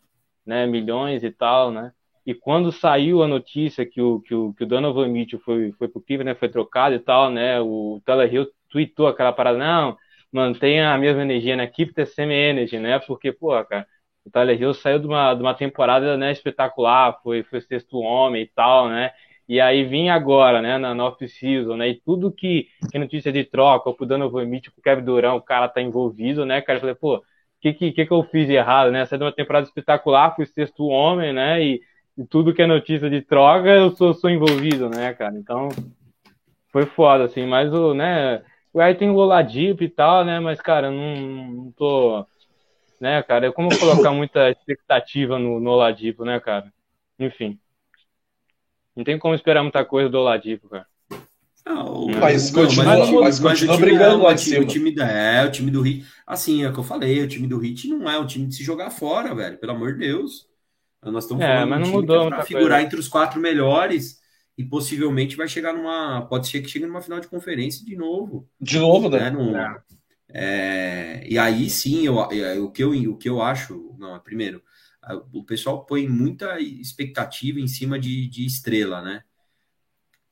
[0.45, 1.91] né, milhões e tal, né?
[2.25, 5.87] E quando saiu a notícia que o, que o, que o Donovan Mitchell foi, foi
[5.87, 6.35] pro Cleveland, né?
[6.35, 7.59] Foi trocado e tal, né?
[7.59, 9.97] O Tyler Hill tweetou aquela parada, não,
[10.31, 11.65] mantenha a mesma energia, né?
[11.67, 12.99] Keep the same energy, né?
[12.99, 13.87] Porque, pô, cara,
[14.25, 18.43] o Tyler Hill saiu de uma, de uma temporada né, espetacular, foi, foi sexto homem
[18.43, 19.11] e tal, né?
[19.51, 23.43] E aí vinha agora, né, na, na off-season, né, e tudo que, que notícia de
[23.43, 26.79] troca, ou pro Donovan Mitchell, pro Kevin Durant, o cara tá envolvido, né, cara, eu
[26.79, 27.23] falei, pô, o
[27.59, 31.33] que, que, que eu fiz errado, né, saí de uma temporada espetacular, fui sexto homem,
[31.33, 31.81] né, e,
[32.17, 35.67] e tudo que é notícia de troca, eu sou, sou envolvido, né, cara, então,
[36.71, 38.41] foi foda, assim, mas o, né,
[38.73, 42.25] aí tem o Oladipo e tal, né, mas, cara, eu não, não tô,
[43.01, 46.71] né, cara, é como colocar muita expectativa no, no Oladipo, né, cara,
[47.19, 47.59] enfim.
[49.01, 50.85] Não tem como esperar muita coisa do Oladipo, cara.
[51.65, 54.37] Não, Mas não, continua- mas o time- mas mas continua brigando é, lá o time-
[54.37, 54.61] cima.
[54.63, 56.05] O time da, é, o time do Hit.
[56.25, 58.53] Assim, é o que eu falei, o time do Hit não é um time de
[58.55, 59.57] se jogar fora, velho.
[59.57, 60.47] Pelo amor de Deus.
[61.03, 62.85] Nós estamos É, mas um não mudou que é pra muita figurar coisa.
[62.85, 64.19] entre os quatro melhores
[64.55, 66.21] e possivelmente vai chegar numa.
[66.29, 68.47] Pode ser que chegue numa final de conferência de novo.
[68.59, 69.19] De novo, né?
[69.19, 69.29] né?
[69.31, 69.55] Num-
[70.33, 74.19] é, e aí sim, eu, é, o, que eu, o que eu acho, não, é,
[74.19, 74.61] primeiro,
[75.33, 79.23] o pessoal põe muita expectativa em cima de, de estrela, né?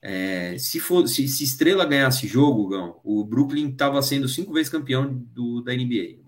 [0.02, 4.72] É, se, for, se, se estrela ganhasse jogo, Gão, o Brooklyn estava sendo cinco vezes
[4.72, 6.20] campeão do, da NBA.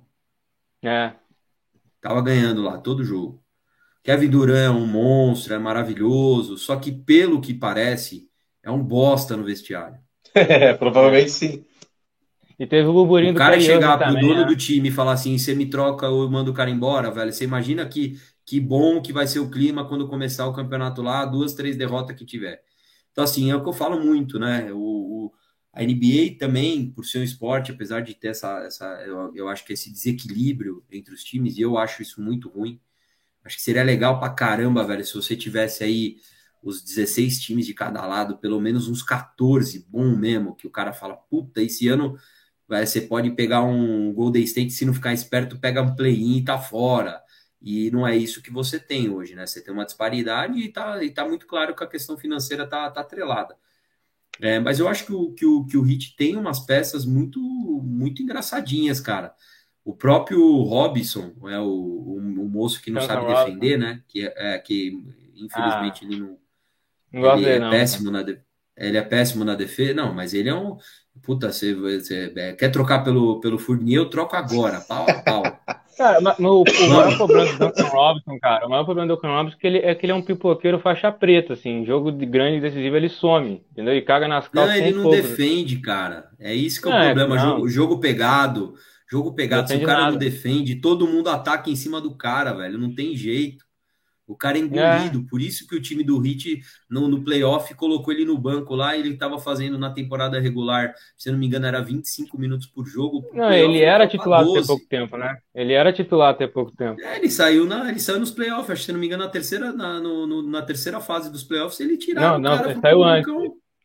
[0.84, 1.16] É,
[2.02, 3.42] Tava ganhando lá todo jogo.
[4.04, 8.28] Kevin Durant é um monstro, é maravilhoso, só que pelo que parece,
[8.64, 10.00] é um bosta no vestiário.
[10.34, 11.66] É, provavelmente sim.
[12.62, 14.46] E teve o burburinho o cara chegar pro também, dono né?
[14.46, 17.34] do time e falar assim, você me troca ou eu mando o cara embora, velho.
[17.34, 21.26] Você imagina que, que bom que vai ser o clima quando começar o campeonato lá,
[21.26, 22.62] duas, três derrotas que tiver.
[23.12, 24.72] Então, assim, é o que eu falo muito, né?
[24.72, 25.34] O, o
[25.74, 29.66] a NBA também, por ser um esporte, apesar de ter essa, essa eu, eu acho
[29.66, 32.80] que esse desequilíbrio entre os times, e eu acho isso muito ruim.
[33.44, 36.18] Acho que seria legal pra caramba, velho, se você tivesse aí
[36.62, 40.94] os 16 times de cada lado, pelo menos uns 14, bom mesmo, que o cara
[40.94, 42.16] fala, puta, esse ano
[42.86, 46.58] você pode pegar um Golden State, se não ficar esperto, pega um play-in e tá
[46.58, 47.22] fora.
[47.62, 49.46] E não é isso que você tem hoje, né?
[49.46, 52.90] Você tem uma disparidade e tá, e tá muito claro que a questão financeira tá,
[52.90, 53.56] tá atrelada.
[54.40, 57.40] É, mas eu acho que o, que, o, que o Hit tem umas peças muito,
[57.40, 59.36] muito engraçadinhas, cara.
[59.86, 64.02] O próprio Robson, é o, o, o moço que não sabe defender, né?
[64.08, 65.00] Que, é, que
[65.36, 66.08] infelizmente ah.
[66.08, 66.38] ele não,
[67.12, 68.40] não ele é não, péssimo na de...
[68.88, 69.94] ele é péssimo na defesa.
[69.94, 70.78] Não, mas ele é um
[71.22, 75.44] puta, você, você é, quer trocar pelo pelo Fournier, eu troco agora, pau a pau.
[75.98, 79.58] Cara, no, o maior problema do Duncan Robinson, cara, o maior problema do Duncan Robinson
[79.58, 82.58] é que ele, é que ele é um pipoqueiro faixa preta, assim, jogo de grande
[82.58, 83.94] e decisivo ele some, entendeu?
[83.94, 84.80] Ele caga nas calças.
[84.80, 86.30] Não, ele não defende, cara.
[86.40, 87.38] É isso que é o é, problema.
[87.38, 88.74] Jogo, jogo pegado,
[89.12, 89.68] jogo pegado.
[89.68, 90.12] Se o cara nada.
[90.14, 92.80] não defende, todo mundo ataca em cima do cara, velho.
[92.80, 93.64] Não tem jeito.
[94.32, 95.30] O cara é engolido, é.
[95.30, 98.98] por isso que o time do Hit no, no playoff colocou ele no banco lá.
[98.98, 103.26] Ele estava fazendo na temporada regular, se não me engano, era 25 minutos por jogo.
[103.34, 105.38] Não, ele era titular até pouco tempo, né?
[105.54, 107.02] Ele era titular até pouco tempo.
[107.02, 109.30] É, ele saiu na, ele saiu nos playoffs, acho que se não me engano, na
[109.30, 112.38] terceira, na, no, no, na terceira fase dos playoffs, ele tirava.
[112.38, 113.34] Não, não, ele saiu antes.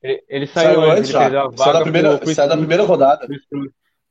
[0.02, 1.50] Ele, ele, saiu, saiu antes, já.
[1.56, 3.26] Saiu da primeira, saiu da primeira rodada.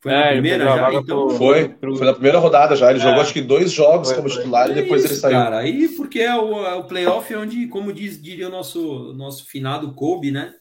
[0.06, 0.94] Foi é, na primeira já?
[0.94, 1.96] Então, foi, pro...
[1.96, 2.92] foi na primeira rodada já.
[2.92, 3.02] Ele é.
[3.02, 5.36] jogou acho que dois jogos foi, como titular e depois ele saiu.
[5.36, 9.48] Cara, aí porque é o, é o playoff onde, como diz, diria o nosso, nosso
[9.48, 10.54] finado Kobe, né?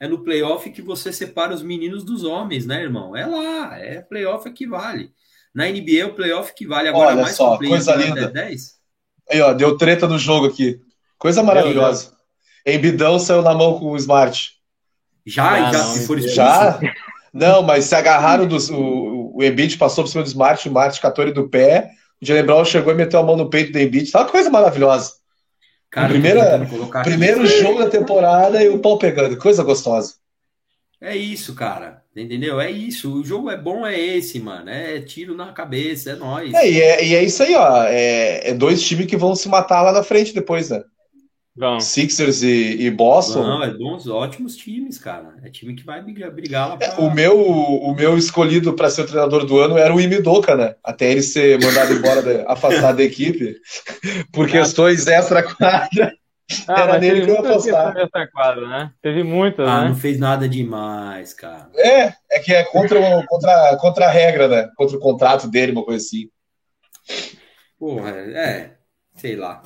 [0.00, 3.16] É no playoff que você separa os meninos dos homens, né, irmão?
[3.16, 5.12] É lá, é playoff que vale.
[5.54, 8.06] Na NBA é o playoff que vale agora Olha mais só, coisa né?
[8.06, 8.26] linda.
[8.26, 8.72] 10.
[9.30, 10.80] Aí, ó, deu treta no jogo aqui.
[11.16, 12.10] Coisa maravilhosa.
[12.66, 14.50] Embidão saiu na mão com o Smart.
[15.24, 16.80] Já, ah, já, não, se for Já?
[17.32, 18.68] Não, mas se agarraram dos.
[18.68, 21.90] O, o Embiid passou por cima do Smart, o Smart catou ele do pé.
[22.20, 24.10] O Jalen Brown chegou e meteu a mão no peito do Embiid.
[24.10, 25.12] Tá uma coisa maravilhosa.
[25.90, 26.66] Cara, primeira,
[27.02, 29.36] primeiro jogo da temporada e o pau pegando.
[29.36, 30.14] Coisa gostosa.
[31.00, 32.02] É isso, cara.
[32.14, 32.60] Entendeu?
[32.60, 33.12] É isso.
[33.12, 34.70] O jogo é bom, é esse, mano.
[34.70, 36.54] É tiro na cabeça, é nóis.
[36.54, 37.84] É, e, é, e é isso aí, ó.
[37.84, 40.82] É, é dois times que vão se matar lá na frente depois, né?
[41.54, 41.78] Vão.
[41.80, 43.42] Sixers e, e, Boston.
[43.42, 45.34] Não, é bons, ótimos times, cara.
[45.42, 46.86] É time que vai brigar, lá pra...
[46.86, 50.56] é, o, meu, o meu escolhido para ser o treinador do ano era o Imidoka,
[50.56, 50.76] né?
[50.82, 53.56] Até ele ser mandado embora, de, afastado da equipe,
[54.32, 56.14] por questões extra-quadra.
[56.66, 57.94] Ah, era nele que eu afastar.
[58.32, 58.92] Quadra, né?
[59.02, 59.88] Teve muitas, ah, né?
[59.88, 61.70] não fez nada demais, cara.
[61.76, 64.70] É, é que é contra, contra, contra a regra, né?
[64.74, 66.28] Contra o contrato dele, uma coisa assim.
[67.78, 68.70] Porra, é,
[69.16, 69.62] sei lá.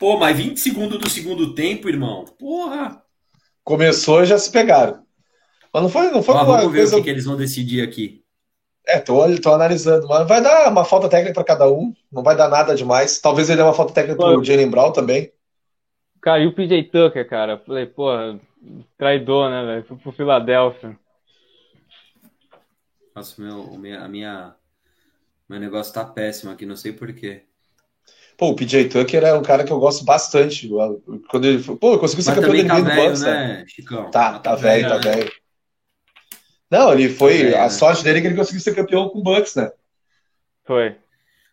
[0.00, 2.24] Pô, mas 20 segundos do segundo tempo, irmão.
[2.38, 3.02] Porra!
[3.62, 5.04] Começou e já se pegaram.
[5.70, 6.96] Mas não foi, não foi Ó, Vamos ver coisa...
[6.96, 8.24] o que, que, eles vão decidir aqui.
[8.86, 10.08] É, tô, tô analisando.
[10.08, 11.92] Mas vai dar uma falta técnica para cada um.
[12.10, 13.20] Não vai dar nada demais.
[13.20, 15.30] Talvez ele dê uma falta técnica pro Jalen Brown também.
[16.22, 17.58] Caiu o PJ Tucker, cara.
[17.58, 18.40] Falei, porra,
[18.96, 19.84] traidor, né, velho?
[19.84, 20.98] Fui pro Filadélfia.
[23.14, 24.54] Nossa, meu, a minha.
[25.46, 27.42] Meu negócio tá péssimo aqui, não sei porquê.
[28.40, 30.66] Pô, o PJ Tucker é um cara que eu gosto bastante.
[31.28, 33.64] Quando ele, pô, eu consegui ser Mas campeão da NBA tá do Bucks, né, né?
[33.68, 34.10] Chicão?
[34.10, 35.24] Tá, tá, tá velho, tá velho.
[35.24, 35.30] Né?
[36.70, 37.50] Não, ele foi.
[37.50, 37.68] Tá a né?
[37.68, 39.70] sorte dele é que ele conseguiu ser campeão com o Bucks, né?
[40.64, 40.96] Foi.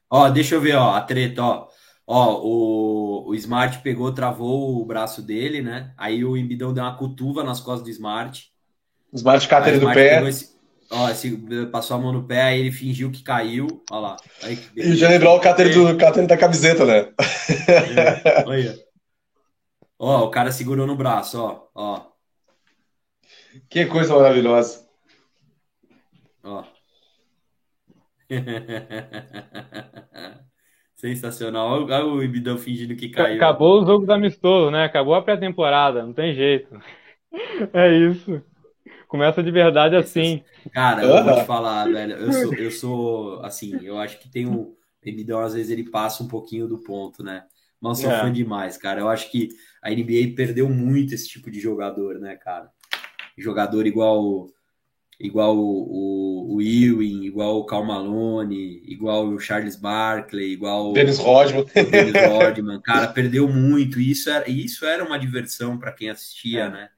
[0.09, 1.67] Ó, deixa eu ver, ó, a treta, ó.
[2.07, 5.91] Ó, o, o Smart pegou, travou o braço dele, né?
[5.97, 8.49] Aí o Embidão deu uma cutuva nas costas do Smart.
[9.11, 10.25] O Smart cata ele do pé.
[10.25, 10.56] Esse,
[10.89, 11.07] Ó,
[11.71, 13.67] passou a mão no pé, aí ele fingiu que caiu.
[13.91, 14.17] Olha lá.
[14.43, 17.11] Aí, e já lembrou o cáter, do, cáter da camiseta, né?
[17.67, 18.73] É, olha.
[19.99, 21.67] Ó, o cara segurou no braço, ó.
[21.75, 22.05] ó.
[23.69, 24.87] Que coisa maravilhosa.
[26.43, 26.63] Ó.
[30.95, 31.83] Sensacional.
[31.83, 33.35] Olha o Ibidão fingindo que caiu.
[33.35, 34.85] Acabou os jogos amistosos, né?
[34.85, 36.79] Acabou a pré-temporada, não tem jeito.
[37.73, 38.41] É isso.
[39.07, 40.43] Começa de verdade assim.
[40.73, 42.13] Cara, eu vou te falar, velho.
[42.13, 44.75] Eu sou, eu sou assim, eu acho que tem um.
[45.03, 47.45] Emidão, às vezes, ele passa um pouquinho do ponto, né?
[47.79, 48.19] Mas sou é.
[48.19, 48.99] fã demais, cara.
[48.99, 49.49] Eu acho que
[49.81, 52.69] a NBA perdeu muito esse tipo de jogador, né, cara?
[53.37, 54.49] Jogador igual
[55.19, 61.61] igual o, o, Ewing, igual o Cal Malone, igual o Charles Barkley, igual Dennis Rodman.
[61.61, 62.81] o Dennis Rodman.
[62.81, 63.99] Cara, perdeu muito.
[63.99, 66.69] E isso era, isso era uma diversão para quem assistia, é.
[66.69, 66.89] né?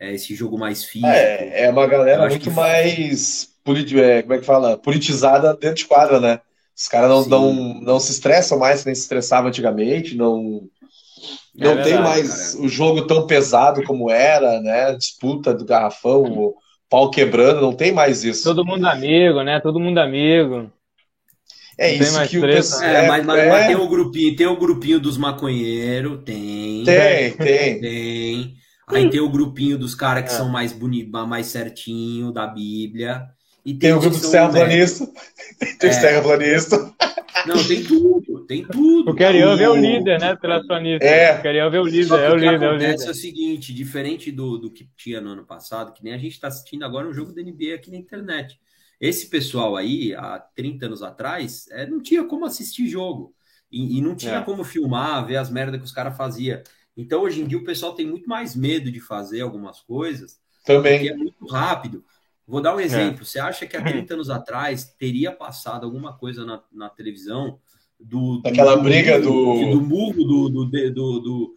[0.00, 1.12] É, esse jogo mais físico.
[1.12, 2.50] É, é uma galera muito que...
[2.50, 3.50] mais
[4.02, 4.76] é, como é que fala?
[4.78, 6.40] politizada dentro de quadra, né?
[6.76, 10.62] Os caras não, não, não se estressam mais, nem se estressavam antigamente, não.
[11.58, 12.64] É não verdade, tem mais cara.
[12.64, 14.94] o jogo tão pesado como era, né?
[14.94, 16.54] Disputa do garrafão, o
[16.88, 18.44] pau quebrando, não tem mais isso.
[18.44, 19.60] Todo mundo amigo, né?
[19.60, 20.72] Todo mundo amigo.
[21.76, 22.82] É não isso que o pessoal.
[22.82, 23.48] É, mas, mas, é...
[23.48, 26.82] mas, tem o grupinho, tem o grupinho dos maconheiros, tem.
[26.84, 27.80] Tem, tem.
[27.80, 28.59] Tem.
[28.92, 30.32] Aí tem o grupinho dos caras que é.
[30.32, 33.28] são mais bonitos, mais certinho da Bíblia.
[33.64, 35.06] E tem, tem o grupo do terraplanista.
[35.78, 36.00] Tem é.
[36.00, 36.94] terraplanista.
[37.46, 39.10] Não, tem tudo, tem tudo.
[39.10, 40.36] O Carião é o líder, né?
[40.36, 41.04] Terraplanista.
[41.06, 41.38] É.
[41.38, 42.56] O Carião é o líder, é o líder.
[42.56, 46.04] O que acontece é o seguinte: diferente do, do que tinha no ano passado, que
[46.04, 48.58] nem a gente está assistindo agora um jogo da NBA aqui na internet.
[49.00, 53.34] Esse pessoal aí, há 30 anos atrás, é, não tinha como assistir jogo.
[53.72, 54.42] E, e não tinha é.
[54.42, 56.60] como filmar, ver as merdas que os caras faziam.
[56.96, 60.38] Então, hoje em dia, o pessoal tem muito mais medo de fazer algumas coisas.
[60.64, 60.98] Também.
[60.98, 62.04] Porque é muito rápido.
[62.46, 62.84] Vou dar um é.
[62.84, 63.22] exemplo.
[63.22, 63.24] É.
[63.24, 67.58] Você acha que há 30 anos atrás teria passado alguma coisa na, na televisão
[67.98, 68.40] do.
[68.42, 69.70] Daquela briga do.
[69.70, 71.54] Do murro do, do, do, do,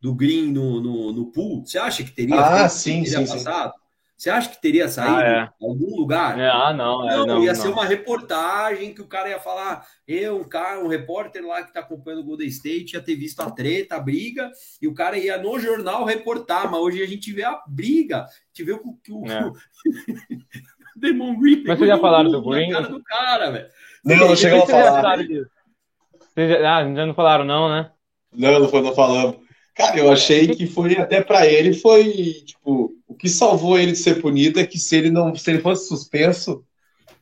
[0.00, 1.66] do Green no, no, no pool?
[1.66, 3.72] Você acha que teria, ah, sim, teria sim, passado?
[3.72, 3.85] Sim.
[4.16, 5.48] Você acha que teria saído ah, é.
[5.60, 6.38] algum lugar?
[6.38, 7.44] É, ah, não, é, não, não.
[7.44, 7.60] Ia não.
[7.60, 9.86] ser uma reportagem que o cara ia falar.
[10.08, 13.40] Eu, um cara, um repórter lá que tá acompanhando o Golden State, ia ter visto
[13.40, 14.50] a treta, a briga,
[14.80, 16.70] e o cara ia no jornal reportar.
[16.70, 18.22] Mas hoje a gente vê a briga.
[18.22, 19.26] A gente vê o que o.
[19.26, 19.52] É.
[20.96, 21.62] Demon Green.
[21.66, 22.70] Mas vocês já falaram do Green?
[22.70, 23.68] cara do cara, velho.
[24.02, 25.18] Não, não chegou a falar.
[25.18, 27.90] Vocês já, ah, já não falaram, não, né?
[28.32, 29.45] Não, não, foi, não falamos.
[29.76, 33.98] Cara, eu achei que foi até para ele foi tipo o que salvou ele de
[33.98, 36.64] ser punido é que se ele não se ele fosse suspenso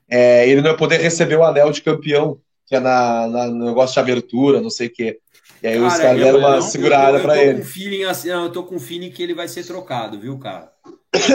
[0.09, 3.67] é, ele não ia poder receber o anel de campeão que é na, na no
[3.67, 5.19] negócio de abertura, não sei o quê.
[5.63, 7.59] E aí cara, os caras deram uma segurada para ele.
[7.59, 10.71] Com feeling assim, eu tô com feeling que ele vai ser trocado, viu, cara?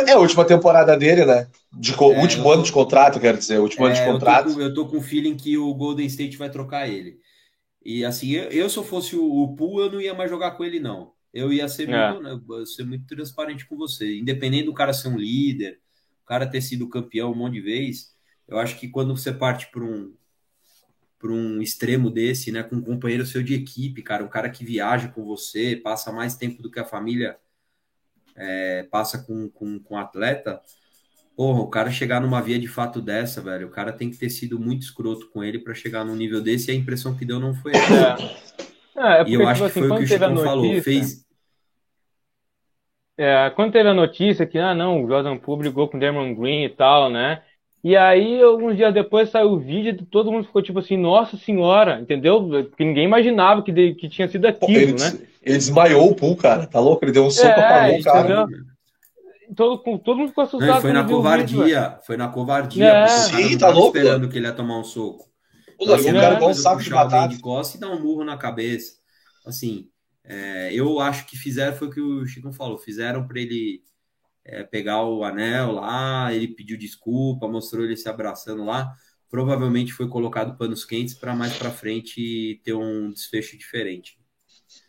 [0.07, 1.47] É a última temporada dele, né?
[1.71, 2.65] De é, último ano tô...
[2.65, 4.49] de contrato, quero dizer, último é, ano de contrato.
[4.49, 7.17] Eu tô, com, eu tô com feeling que o Golden State vai trocar ele.
[7.83, 10.51] E assim, eu, eu se eu fosse o, o Poole, eu não ia mais jogar
[10.51, 11.13] com ele, não.
[11.33, 12.11] Eu ia ser, é.
[12.11, 14.17] muito, né, ser muito transparente com você.
[14.17, 15.79] Independente do cara ser um líder,
[16.23, 18.15] o cara ter sido campeão um monte de vezes,
[18.47, 20.13] eu acho que quando você parte para um
[21.19, 24.63] para um extremo desse, né, com um companheiro seu de equipe, cara, um cara que
[24.63, 27.37] viaja com você, passa mais tempo do que a família
[28.37, 30.61] é, passa com, com, com atleta,
[31.39, 34.29] Porra, o cara chegar numa via de fato dessa, velho, o cara tem que ter
[34.29, 37.39] sido muito escroto com ele para chegar num nível desse e a impressão que deu
[37.39, 38.17] não foi essa.
[38.97, 39.09] É.
[39.13, 40.81] É, porque, e eu tipo acho assim, que foi o que o Chico falou.
[40.81, 41.25] Fez.
[43.17, 46.35] É, quando teve a notícia que, ah, não, o Jordan Poole brigou com o Dermon
[46.35, 47.41] Green e tal, né?
[47.81, 51.37] E aí, alguns dias depois saiu o vídeo e todo mundo ficou tipo assim, nossa
[51.37, 52.65] senhora, entendeu?
[52.69, 55.17] Porque ninguém imaginava que, de, que tinha sido aquilo, ele, né?
[55.41, 57.05] Ele desmaiou o Poole, cara, tá louco?
[57.05, 58.47] Ele deu um soco, é, apagou o cara.
[59.55, 60.73] Todo, todo mundo ficou assustado.
[60.73, 61.63] Não, foi na covardia.
[61.63, 62.85] Vídeo, foi na covardia.
[62.85, 63.07] É.
[63.07, 63.97] Sim, tá louco.
[63.97, 65.29] esperando que ele ia tomar um soco.
[65.79, 67.33] O então, assim, cara igual um saco de batata.
[67.33, 68.97] De costa e dar um murro na cabeça.
[69.45, 69.89] Assim,
[70.23, 73.81] é, eu acho que fizeram, foi o que o Chico falou, fizeram para ele
[74.45, 78.93] é, pegar o anel lá, ele pediu desculpa, mostrou ele se abraçando lá.
[79.29, 84.19] Provavelmente foi colocado panos quentes para mais para frente ter um desfecho diferente.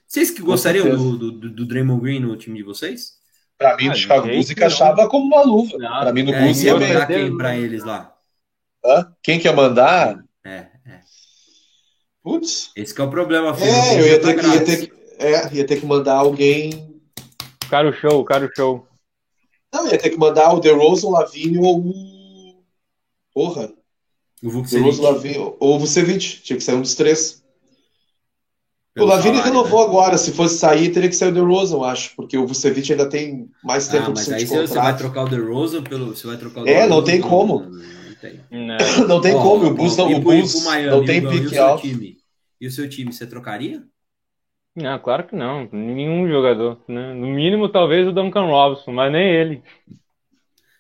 [0.07, 3.20] Vocês que gostariam do, do, do Draymond Green no time de vocês?
[3.61, 5.77] Pra mim, ah, o Chicago Bulls encaixava como uma luva.
[5.77, 7.07] Não, pra mim, no é, Bulls ia bem.
[7.07, 8.17] quem pra eles lá?
[8.83, 9.13] Hã?
[9.23, 10.19] Quem quer mandar?
[10.43, 11.01] É, é.
[12.23, 12.71] Putz.
[12.75, 13.71] Esse é o problema, filho.
[13.71, 17.03] É, eu ia ter, que, ia, ter que, é, ia ter que mandar alguém...
[17.69, 18.89] Cara o show, cara o show.
[19.71, 22.65] Não, ia ter que mandar o DeRozan, o Lavinho ou o...
[23.35, 23.71] Porra.
[24.43, 25.01] O Vucevic.
[25.03, 26.41] Lavinho, ou o Vucevic.
[26.41, 27.40] Tinha que sair um dos três.
[28.99, 29.87] O Lavini renovou né?
[29.87, 30.19] agora.
[30.19, 33.49] Se fosse sair, teria que sair o DeRozan, eu acho, porque o Vucevic ainda tem
[33.63, 36.69] mais tempo ah, mas aí você vai trocar o DeRozan pelo, você vai trocar o
[36.69, 37.61] É, não tem como.
[37.61, 38.41] Não, não tem.
[38.51, 39.67] Não, não tem como.
[39.67, 41.87] O Bulls não, o Bulls não tem pique alto.
[41.87, 43.83] E o seu time, você trocaria?
[44.75, 45.69] Não, claro que não.
[45.73, 46.79] Nenhum jogador.
[46.87, 47.15] Né?
[47.15, 49.63] No mínimo, talvez o Duncan Robinson, mas nem ele.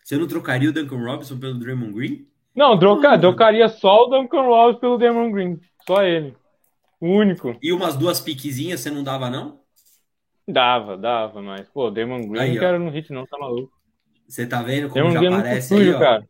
[0.04, 2.26] Você não trocaria o Duncan Robinson pelo Draymond Green?
[2.54, 5.60] Não, trocar, trocaria só o Duncan Robinson pelo Draymond Green.
[5.86, 6.34] Só ele.
[7.00, 7.56] O único.
[7.62, 9.60] E umas duas piquezinhas você não dava, não?
[10.46, 13.72] Dava, dava, mas, pô, Demon Green aí, não quero no hit, não, tá maluco.
[14.28, 15.98] Você tá vendo como Demon já é aparece sujo, aí, ó.
[15.98, 16.28] Cara.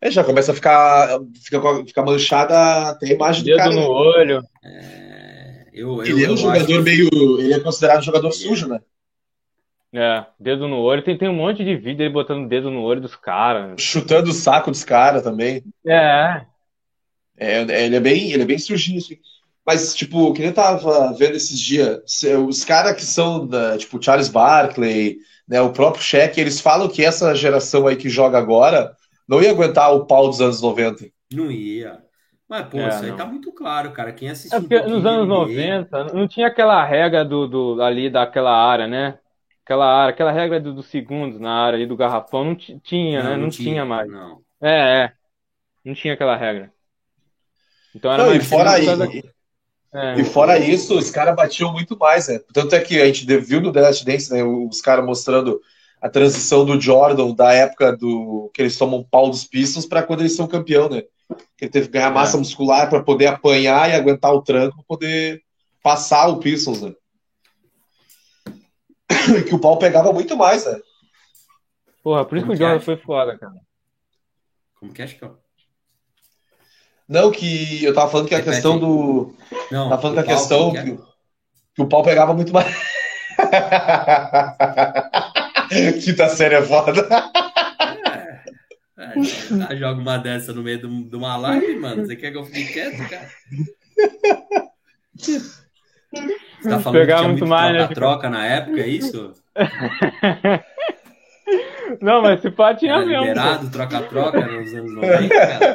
[0.00, 3.74] É, já começa a ficar, fica, fica manchada até a imagem Dedo do cara.
[3.74, 4.42] no olho.
[4.62, 6.78] É, eu, ele eu, é um jogador que...
[6.80, 7.08] meio.
[7.40, 8.80] Ele é considerado um jogador sujo, né?
[9.94, 11.02] É, dedo no olho.
[11.02, 13.80] Tem, tem um monte de vídeo ele botando dedo no olho dos caras.
[13.80, 15.62] Chutando o saco dos caras também.
[15.86, 16.44] É.
[17.36, 17.84] é.
[17.84, 19.18] Ele é bem, ele é bem surginho, assim.
[19.66, 21.98] Mas, tipo, que nem eu tava vendo esses dias,
[22.46, 25.18] os caras que são da, tipo, Charles Barkley,
[25.48, 28.94] né, o próprio Shaq, eles falam que essa geração aí que joga agora
[29.26, 31.06] não ia aguentar o pau dos anos 90.
[31.32, 32.02] Não ia.
[32.48, 33.16] Mas, pô, é, isso aí não.
[33.16, 34.12] tá muito claro, cara.
[34.12, 34.58] Quem assistiu.
[34.58, 38.86] É porque um nos anos 90 não tinha aquela regra do, do, ali daquela área,
[38.86, 39.18] né?
[39.64, 43.30] Aquela área, aquela regra dos do segundos na área ali do garrafão não tinha, não,
[43.30, 43.36] né?
[43.36, 44.10] Não, não tinha, tinha, mais.
[44.10, 44.42] Não.
[44.60, 45.12] É, é.
[45.82, 46.73] Não tinha aquela regra.
[47.94, 48.42] Então era não, mais.
[48.42, 49.22] E fora aí.
[49.94, 52.40] É, e fora isso, os caras batiam muito mais, né?
[52.52, 54.42] Tanto é que a gente viu no The Last Dance, né?
[54.42, 55.60] Os caras mostrando
[56.02, 60.20] a transição do Jordan da época do que eles tomam pau dos Pistons para quando
[60.20, 61.02] eles são campeão, né?
[61.56, 62.40] Que ele teve que ganhar massa é.
[62.40, 65.42] muscular para poder apanhar e aguentar o tranco para poder
[65.80, 66.92] passar o Pistons, né?
[69.48, 70.80] que o pau pegava muito mais, né?
[72.02, 73.54] Porra, por isso Como que o Jordan foi foda, cara.
[74.78, 75.43] Como que acha que eu...
[77.08, 78.56] Não, que eu tava falando que a Repete.
[78.56, 79.34] questão do.
[79.70, 80.98] Não, tava falando que a questão que, que,
[81.74, 82.66] que, o pau pegava muito mais.
[86.04, 87.08] Quinta série é foda.
[88.96, 92.06] É, é, joga uma dessa no meio de uma live, mano.
[92.06, 93.28] Você quer que eu fique quieto, cara?
[95.16, 95.40] Você
[96.68, 97.94] tá falando Pegar que tinha muito, mais, troca, né?
[97.94, 99.32] troca na época, é isso?
[102.00, 103.24] Não, mas se pá tinha Era mesmo.
[103.24, 105.74] Liberado, troca-troca nos anos 90, cara.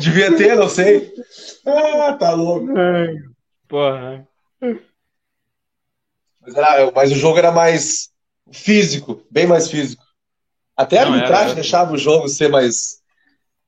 [0.00, 1.12] Devia ter, não sei.
[1.66, 2.66] Ah, tá louco.
[3.68, 4.28] porra.
[6.40, 8.10] Mas, era, mas o jogo era mais
[8.52, 10.02] físico, bem mais físico.
[10.76, 11.54] Até a arbitragem era...
[11.54, 13.00] deixava o jogo ser mais,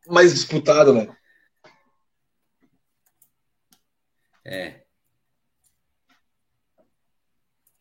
[0.06, 1.08] mais disputado, né?
[4.44, 4.83] É.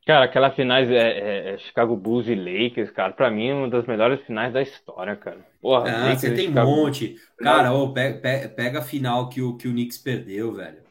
[0.06, 3.70] Cara, aquela finais é, é, é, Chicago Bulls e Lakers, cara, pra mim é uma
[3.70, 5.40] das melhores finais da história, cara.
[5.62, 7.16] Porra, ah, você tem um monte.
[7.38, 10.84] Cara, oh, pega, pega, a final que o, que o Knicks perdeu, velho.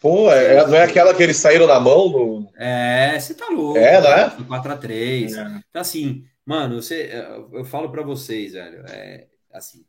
[0.00, 2.08] Pô, é, é, não é aquela que eles saíram na mão?
[2.08, 2.50] No...
[2.56, 3.78] É, você tá louco.
[3.78, 4.30] É, né?
[4.48, 5.36] 4x3.
[5.36, 5.62] É.
[5.68, 7.10] Então, assim, mano, você,
[7.52, 9.84] eu falo pra vocês, velho, é assim,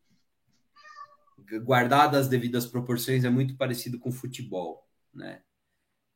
[1.63, 5.39] guardadas as devidas proporções, é muito parecido com futebol, né?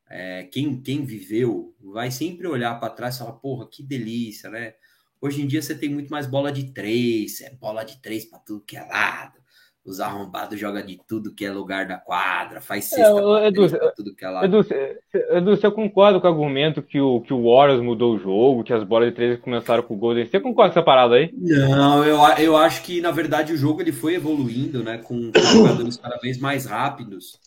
[0.09, 4.73] É, quem, quem viveu vai sempre olhar para trás e falar, porra, que delícia, né?
[5.19, 8.39] Hoje em dia você tem muito mais bola de três, é bola de três para
[8.39, 9.39] tudo que é lado.
[9.83, 13.93] Os arrombados jogam de tudo que é lugar da quadra, faz é, cesta é, Edu,
[13.95, 14.45] tudo que é lado.
[14.45, 14.67] Edu,
[15.13, 18.73] Edu, você concorda com o argumento que o, que o Warriors mudou o jogo, que
[18.73, 20.25] as bolas de três começaram com o Golden?
[20.25, 21.31] Você concorda com essa parada aí?
[21.33, 24.97] Não, eu, eu acho que, na verdade, o jogo ele foi evoluindo, né?
[24.97, 27.39] Com, com jogadores cada vez mais rápidos.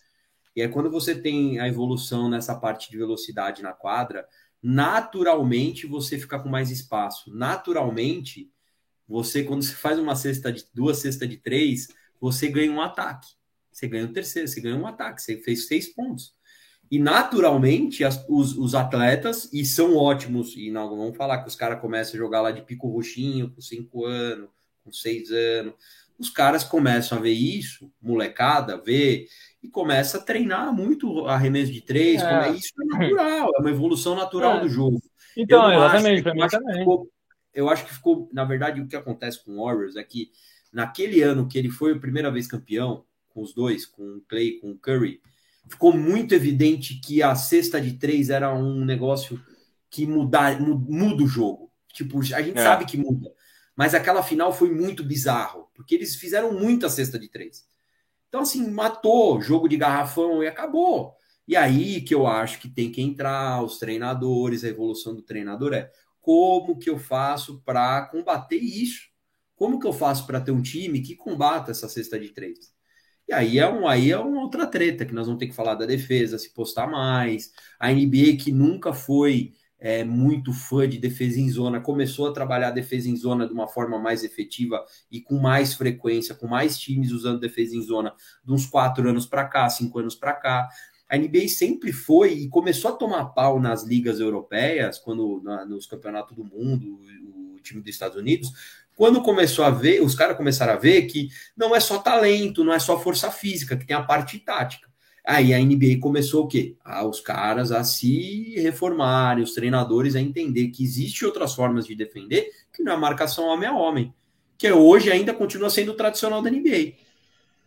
[0.59, 4.27] E é quando você tem a evolução nessa parte de velocidade na quadra,
[4.61, 7.33] naturalmente você fica com mais espaço.
[7.33, 8.51] Naturalmente,
[9.07, 11.87] você, quando você faz uma cesta de duas cestas de três,
[12.21, 13.29] você ganha um ataque.
[13.71, 16.35] Você ganha o um terceiro, você ganha um ataque, você fez seis pontos.
[16.91, 21.55] E naturalmente, as, os, os, atletas, e são ótimos, e não vamos falar que os
[21.55, 24.51] caras começam a jogar lá de pico roxinho com cinco anos,
[24.83, 25.75] com seis anos.
[26.19, 29.29] Os caras começam a ver isso, molecada, ver
[29.63, 32.23] e começa a treinar muito arremesso de três.
[32.23, 32.51] É.
[32.51, 34.61] Isso é natural, é uma evolução natural é.
[34.61, 35.03] do jogo.
[35.37, 36.79] Então, exatamente, para mim também.
[36.79, 37.11] Ficou,
[37.55, 40.31] eu acho que ficou, na verdade, o que acontece com o Warriors é que
[40.73, 44.59] naquele ano que ele foi a primeira vez campeão, com os dois, com o Clay,
[44.61, 45.21] com o Curry,
[45.69, 49.41] ficou muito evidente que a cesta de três era um negócio
[49.91, 51.71] que muda, muda o jogo.
[51.93, 52.63] Tipo, a gente é.
[52.63, 53.33] sabe que muda.
[53.77, 57.67] Mas aquela final foi muito bizarro, porque eles fizeram muita cesta de três.
[58.29, 61.15] Então, assim, matou jogo de garrafão e acabou.
[61.47, 65.73] E aí que eu acho que tem que entrar os treinadores, a evolução do treinador
[65.73, 69.09] é como que eu faço para combater isso?
[69.57, 72.59] Como que eu faço para ter um time que combata essa cesta de três?
[73.27, 75.75] E aí é, um, aí é uma outra treta que nós vamos ter que falar
[75.75, 77.53] da defesa, se postar mais.
[77.79, 82.71] A NBA que nunca foi é, muito fã de defesa em zona, começou a trabalhar
[82.71, 87.13] defesa em zona de uma forma mais efetiva e com mais frequência, com mais times
[87.13, 88.13] usando defesa em zona,
[88.45, 90.69] de uns quatro anos para cá, cinco anos para cá.
[91.09, 95.87] A NBA sempre foi e começou a tomar pau nas ligas europeias, quando na, nos
[95.87, 97.01] campeonatos do mundo,
[97.55, 98.53] o time dos Estados Unidos,
[98.95, 102.73] quando começou a ver, os caras começaram a ver que não é só talento, não
[102.73, 104.89] é só força física, que tem a parte tática.
[105.31, 106.75] Aí a NBA começou o quê?
[106.83, 111.95] Ah, os caras a se reformarem, os treinadores a entender que existe outras formas de
[111.95, 114.15] defender que não é marcação homem a homem,
[114.57, 116.95] que hoje ainda continua sendo tradicional da NBA.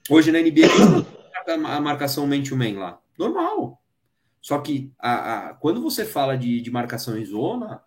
[0.09, 0.65] Hoje na NBA
[1.63, 2.99] a marcação man-to-man lá.
[3.15, 3.79] Normal.
[4.41, 7.83] Só que a, a, quando você fala de, de marcação em zona,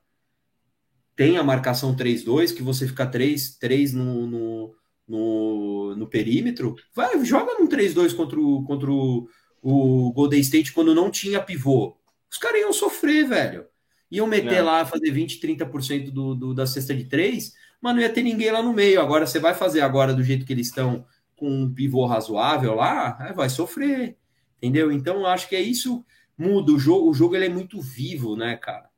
[1.16, 4.74] tem a marcação 3-2, que você fica 3, 3 no, no,
[5.08, 9.26] no, no perímetro, vai, joga num 3-2 contra, o, contra o,
[9.64, 11.96] o Golden State quando não tinha pivô.
[12.30, 13.64] Os caras iam sofrer, velho.
[14.10, 14.66] Iam meter não.
[14.66, 18.52] lá, fazer 20, 30% do, do, da cesta de 3, mas não ia ter ninguém
[18.52, 19.00] lá no meio.
[19.00, 23.16] Agora você vai fazer agora do jeito que eles estão com um pivô razoável lá,
[23.22, 24.18] é, vai sofrer.
[24.58, 24.92] Entendeu?
[24.92, 26.04] Então acho que é isso
[26.36, 27.08] muda o jogo.
[27.08, 28.90] O jogo ele é muito vivo, né, cara?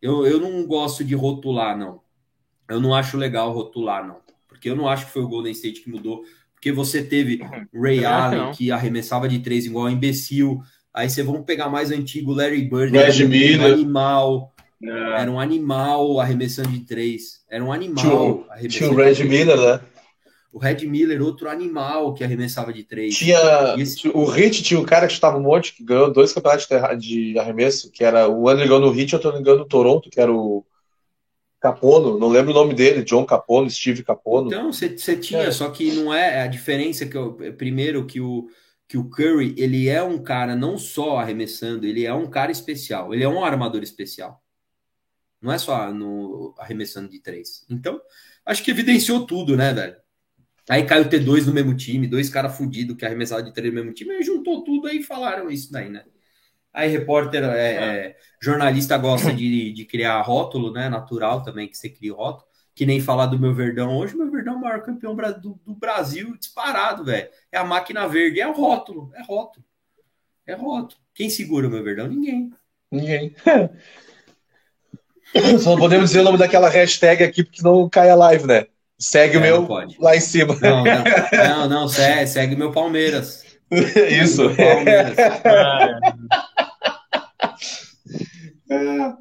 [0.00, 2.00] Eu, eu não gosto de rotular, não.
[2.70, 4.22] Eu não acho legal rotular, não.
[4.48, 6.24] Porque eu não acho que foi o Golden State que mudou.
[6.64, 7.40] Porque você teve
[7.74, 10.62] Ray Allen, que arremessava de três igual imbecil.
[10.94, 13.60] Aí você vamos pegar mais antigo, Larry Bird, Red Miller.
[13.60, 14.54] um animal.
[14.82, 15.20] É.
[15.20, 17.44] Era um animal arremessando de três.
[17.50, 18.46] Era um animal.
[18.56, 19.80] Tinha, tinha o Red Miller, né?
[20.50, 23.14] O Red Miller, outro animal que arremessava de três.
[23.14, 24.08] Tinha, esse...
[24.08, 26.66] O Hit tinha um cara que estava um monte, que ganhou dois campeonatos
[26.98, 30.32] de arremesso, que era o ano ligando no Hit, outro ligando no Toronto, que era
[30.32, 30.64] o
[31.64, 34.48] Capono, não lembro o nome dele, John Capono, Steve Capono.
[34.48, 35.50] Então, você tinha, é.
[35.50, 38.46] só que não é a diferença que eu, primeiro que o
[38.86, 43.14] que o Curry, ele é um cara não só arremessando, ele é um cara especial,
[43.14, 44.44] ele é um armador especial.
[45.40, 47.64] Não é só no arremessando de três.
[47.70, 47.98] Então,
[48.44, 49.96] acho que evidenciou tudo, né, velho?
[50.68, 53.80] Aí caiu ter dois no mesmo time, dois caras fudidos que arremessaram de três no
[53.80, 56.04] mesmo time, aí juntou tudo aí e falaram isso daí, né?
[56.74, 58.16] Aí repórter, é, é.
[58.42, 60.88] jornalista gosta de, de criar rótulo, né?
[60.88, 62.48] Natural também que você cria rótulo.
[62.74, 65.74] Que nem falar do meu Verdão hoje, meu Verdão é o maior campeão do, do
[65.74, 67.28] Brasil disparado, velho.
[67.52, 69.64] É a máquina verde, é rótulo, é rótulo.
[70.44, 71.00] É rótulo.
[71.14, 72.08] Quem segura o meu Verdão?
[72.08, 72.50] Ninguém.
[72.90, 73.36] Ninguém.
[75.60, 78.66] Só não podemos dizer o nome daquela hashtag aqui, porque não cai a live, né?
[78.98, 79.68] Segue é, o meu
[80.00, 80.58] lá em cima.
[80.60, 83.43] Não, não, não, não segue, segue meu Palmeiras.
[84.22, 84.50] Isso.
[84.54, 85.16] Palmeiras.
[88.70, 89.14] É,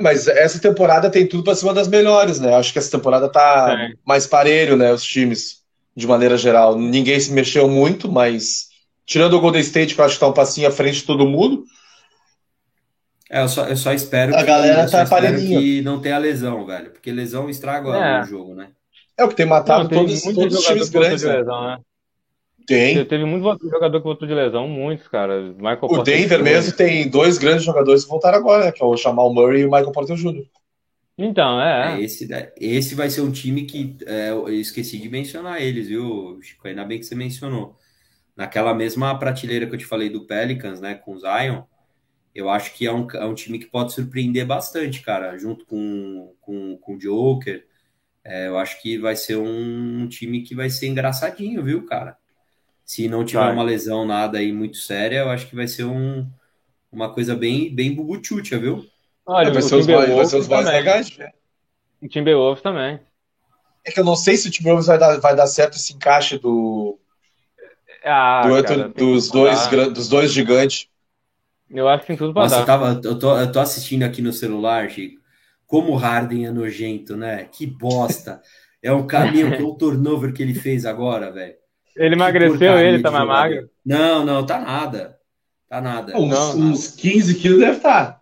[0.00, 2.54] mas essa temporada tem tudo para ser uma das melhores, né?
[2.54, 3.92] Acho que essa temporada tá é.
[4.04, 4.92] mais parelho, né?
[4.92, 5.62] Os times,
[5.96, 6.78] de maneira geral.
[6.78, 8.68] Ninguém se mexeu muito, mas
[9.06, 11.28] tirando o Golden State, que eu acho que tá um passinho à frente de todo
[11.28, 11.64] mundo,
[13.30, 16.90] é, eu só, eu só espero a que, galera tá que não tenha lesão, velho.
[16.90, 18.20] Porque lesão estraga é.
[18.20, 18.68] o jogo, né?
[19.16, 21.22] É o que tem matado não, todos, todos os times grandes.
[21.22, 21.38] Né?
[21.38, 21.78] Lesão, né?
[22.66, 23.04] Tem.
[23.04, 25.42] Teve muito jogador que voltou de lesão, muitos, cara.
[25.54, 26.44] Michael o Porter Denver Jr.
[26.44, 28.72] mesmo tem dois grandes jogadores que voltaram agora, né?
[28.72, 30.44] Que é o Jamal Murray e o Michael Porter Jr.
[31.16, 31.94] Então, é.
[31.94, 36.38] é esse, esse vai ser um time que é, eu esqueci de mencionar eles, viu,
[36.42, 36.66] Chico?
[36.66, 37.76] Ainda bem que você mencionou.
[38.34, 40.94] Naquela mesma prateleira que eu te falei do Pelicans, né?
[40.94, 41.62] Com o Zion,
[42.34, 46.34] eu acho que é um, é um time que pode surpreender bastante, cara, junto com,
[46.40, 47.66] com, com o Joker.
[48.24, 52.16] É, eu acho que vai ser um, um, time que vai ser engraçadinho, viu, cara?
[52.92, 53.54] Se não tiver vai.
[53.54, 56.28] uma lesão nada aí muito séria, eu acho que vai ser um,
[56.92, 58.84] uma coisa bem, bem bubuchucha, viu?
[59.24, 61.18] Olha, vai, ser os mais, vai ser os?
[62.02, 63.00] O Timberwolves também.
[63.82, 66.36] É que eu não sei se o Timberwolves vai dar, vai dar certo esse encaixe
[66.36, 66.98] do,
[68.04, 70.86] ah, do cara, dos, dois, dos dois gigantes.
[71.70, 72.60] Eu acho que tem tudo pra Nossa, dar.
[72.60, 75.18] Eu, tava, eu, tô, eu tô assistindo aqui no celular, Chico.
[75.66, 77.44] Como o Harden é nojento, né?
[77.44, 78.42] Que bosta.
[78.82, 81.61] É um caminho que é o turnover que ele fez agora, velho.
[81.96, 83.70] Ele emagreceu, ele tá mais magro?
[83.84, 85.18] Não, não, tá nada.
[85.68, 86.18] Tá nada.
[86.18, 88.12] Uns, não, uns 15 quilos deve estar.
[88.12, 88.20] Tá.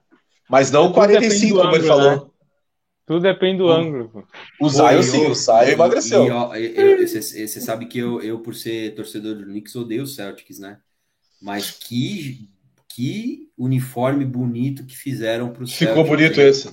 [0.48, 2.10] Mas não 45, como ele falou.
[2.10, 2.22] Né?
[3.06, 4.24] Tudo depende do ângulo.
[4.60, 6.26] O Zion sim, o Zion emagreceu.
[7.06, 10.78] Você sabe que eu, eu, por ser torcedor do Knicks, odeio o Celtics, né?
[11.42, 12.48] Mas que
[12.94, 15.88] que uniforme bonito que fizeram pro Celtic.
[15.88, 16.68] Ficou bonito esse.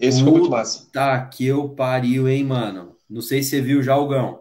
[0.00, 0.88] Esse Puta ficou muito massa.
[0.92, 2.96] Tá, que eu pariu, hein, mano.
[3.08, 4.40] Não sei se você viu já o Gão.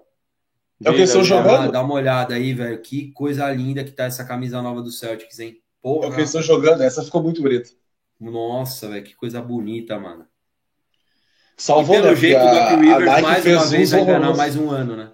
[0.83, 1.71] É o que estão jogando?
[1.71, 2.81] Dá uma olhada aí, velho.
[2.81, 5.61] Que coisa linda que tá essa camisa nova do Celtics, hein?
[5.81, 6.07] Porra.
[6.07, 6.81] É o que estão jogando.
[6.81, 7.69] Essa ficou muito bonita.
[8.19, 10.25] Nossa, velho, que coisa bonita, mano.
[11.57, 14.69] Salvou, e pelo né, jeito, o Doc Rivers mais uma vez vai ganhar mais um
[14.69, 15.11] ano, né?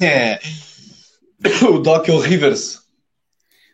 [0.00, 0.38] É.
[1.70, 2.82] O Doc Rivers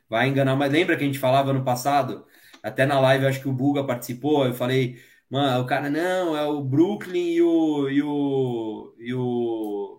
[0.09, 0.55] vai enganar.
[0.55, 2.25] Mas lembra que a gente falava no passado?
[2.63, 4.47] Até na live, acho que o Buga participou.
[4.47, 7.89] Eu falei, mano, o cara, não, é o Brooklyn e o.
[7.89, 9.94] E o, e o,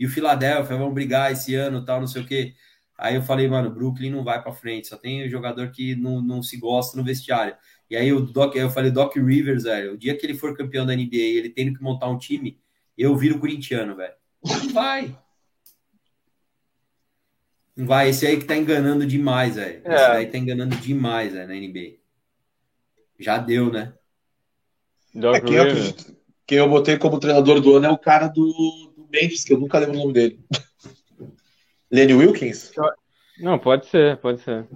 [0.00, 2.54] e o Philadelphia vão brigar esse ano, tal, não sei o quê.
[2.96, 6.42] Aí eu falei, mano, Brooklyn não vai para frente, só tem jogador que não, não
[6.42, 7.54] se gosta no vestiário.
[7.90, 10.86] E aí o Doc, eu falei, Doc Rivers, velho, o dia que ele for campeão
[10.86, 12.58] da NBA, ele tendo que montar um time,
[12.96, 14.14] eu viro corintiano, velho.
[14.42, 15.18] Não vai.
[17.76, 19.82] Vai, esse aí que tá enganando demais, velho.
[19.84, 19.94] É.
[19.94, 21.98] Esse aí tá enganando demais, velho, na NBA.
[23.18, 23.92] Já deu, né?
[25.14, 25.66] É, quem, eu,
[26.46, 29.96] quem, eu, botei como treinador do ano é o cara do, que eu nunca lembro
[29.96, 30.40] o nome dele.
[31.90, 32.72] Lenny Wilkins?
[33.38, 34.68] Não, pode ser, pode ser.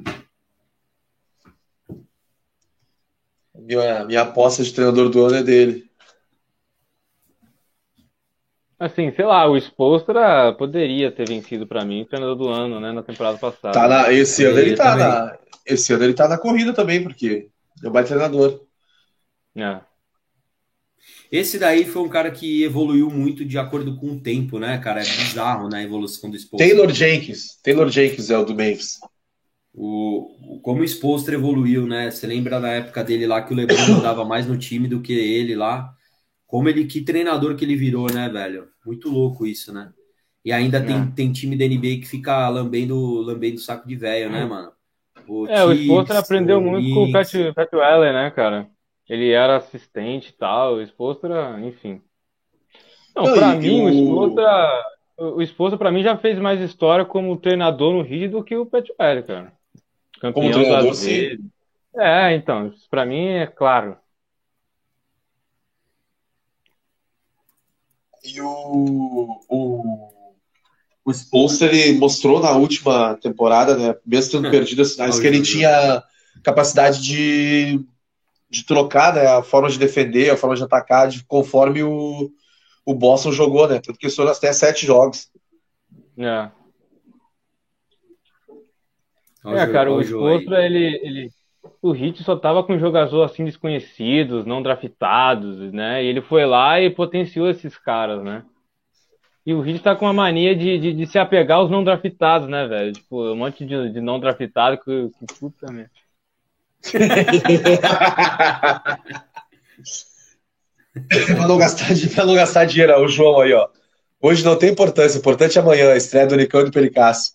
[3.55, 5.89] Minha, minha aposta de treinador do ano é dele.
[8.79, 13.03] Assim, sei lá, o Spolstra poderia ter vencido para mim treinador do ano, né, na
[13.03, 13.73] temporada passada.
[13.73, 15.07] Tá na, esse ano ele tá também.
[15.07, 17.49] na, esse ano ele tá na corrida também, porque
[17.83, 18.61] é um baita treinador.
[19.57, 19.81] É.
[21.35, 25.01] Esse daí foi um cara que evoluiu muito de acordo com o tempo, né, cara?
[25.01, 26.69] É bizarro, né, a evolução do Spolstra.
[26.69, 27.61] Taylor Jenkins.
[27.61, 29.01] Taylor Jenkins é o do Memphis.
[29.75, 32.09] O, como o Spolstra evoluiu, né?
[32.09, 35.13] Você lembra da época dele lá que o LeBron mandava mais no time do que
[35.13, 35.93] ele lá?
[36.47, 38.69] Como ele, que treinador que ele virou, né, velho?
[38.87, 39.91] Muito louco isso, né?
[40.45, 41.13] E ainda tem, é.
[41.17, 44.71] tem time da NBA que fica lambendo, lambendo saco de velho, né, mano?
[45.27, 46.95] O é, Chiefs, o Spolstra aprendeu muito Knicks.
[46.95, 48.73] com o Pat, Pat Weller, né, cara?
[49.09, 52.01] Ele era assistente e tal, o Spolstra, enfim.
[53.15, 54.85] Não, Não pra mim, o, o Spolstra,
[55.19, 58.67] o Spolstra pra mim já fez mais história como treinador no Rio do que o
[58.67, 59.53] Pat Weller, cara.
[60.21, 61.51] Campeão como treinador, sim.
[61.97, 63.97] É, então, pra mim é claro.
[68.25, 70.13] E o, o,
[71.05, 75.43] o Spolster, ele mostrou na última temporada, né, mesmo tendo perdido as finais, que ele
[75.43, 76.03] tinha
[76.43, 77.85] capacidade de,
[78.51, 82.31] de trocar né, a forma de defender, a forma de atacar, de, conforme o,
[82.85, 83.81] o Boston jogou, né?
[83.81, 85.31] Tanto que foram até sete jogos.
[86.19, 86.51] É.
[89.47, 91.31] É, cara, o Spolstra, ele, ele,
[91.83, 96.03] o Hit só tava com jogadores assim desconhecidos, não draftados, né?
[96.03, 98.43] E ele foi lá e potenciou esses caras, né?
[99.45, 102.49] E o Hit tá com uma mania de, de, de, se apegar aos não draftados,
[102.49, 102.93] né, velho?
[102.93, 105.91] Tipo, um monte de, de não draftado que, que puta merda.
[111.27, 113.69] Pra, não gastar, pra não gastar dinheiro, o João aí, ó.
[114.21, 117.33] Hoje não tem importância, o importante é amanhã, a estreia do Nicão e do Pelicasso.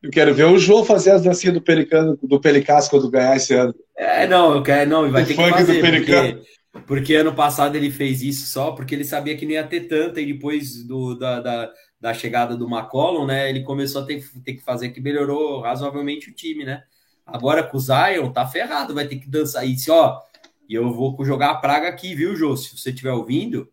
[0.00, 3.52] Eu quero ver o João fazer as dancinhas do Pelicano, do Pelicasso quando ganhar esse
[3.54, 3.74] ano.
[3.96, 6.42] É, não, eu quero, não, vai o ter que fazer, porque,
[6.86, 10.20] porque, ano passado ele fez isso só porque ele sabia que não ia ter tanta,
[10.20, 14.54] e depois do, da, da, da chegada do McCollum, né, ele começou a ter, ter
[14.54, 16.84] que fazer, que melhorou razoavelmente o time, né.
[17.28, 20.20] Agora com o Zion, tá ferrado, vai ter que dançar isso, ó,
[20.68, 23.68] e eu vou jogar a praga aqui, viu, Jô, se você estiver ouvindo,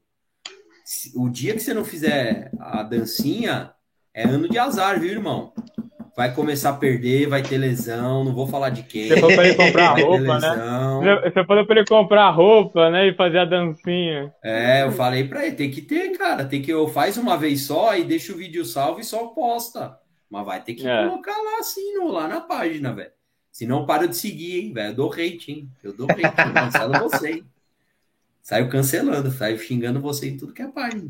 [1.16, 3.74] o dia que você não fizer a dancinha,
[4.14, 5.53] é ano de azar, viu, irmão?
[6.16, 9.10] vai começar a perder, vai ter lesão, não vou falar de quem.
[9.10, 11.22] Você falou para ele comprar roupa, né?
[11.24, 13.08] Você falou para ele comprar roupa, né?
[13.08, 14.34] E fazer a dancinha.
[14.41, 17.64] É, eu falei para ele, tem que ter, cara, tem que eu faz uma vez
[17.64, 19.99] só e deixa o vídeo salvo e só posta.
[20.30, 21.06] Mas vai ter que é.
[21.06, 23.12] colocar lá assim, no, lá na página, velho.
[23.56, 24.89] Senão para de seguir, hein, velho.
[24.89, 25.70] Eu dou hate, hein?
[25.82, 27.45] Eu dou hate, cancelo você, hein?
[28.41, 31.10] Saiu cancelando, saiu xingando você em tudo que é página.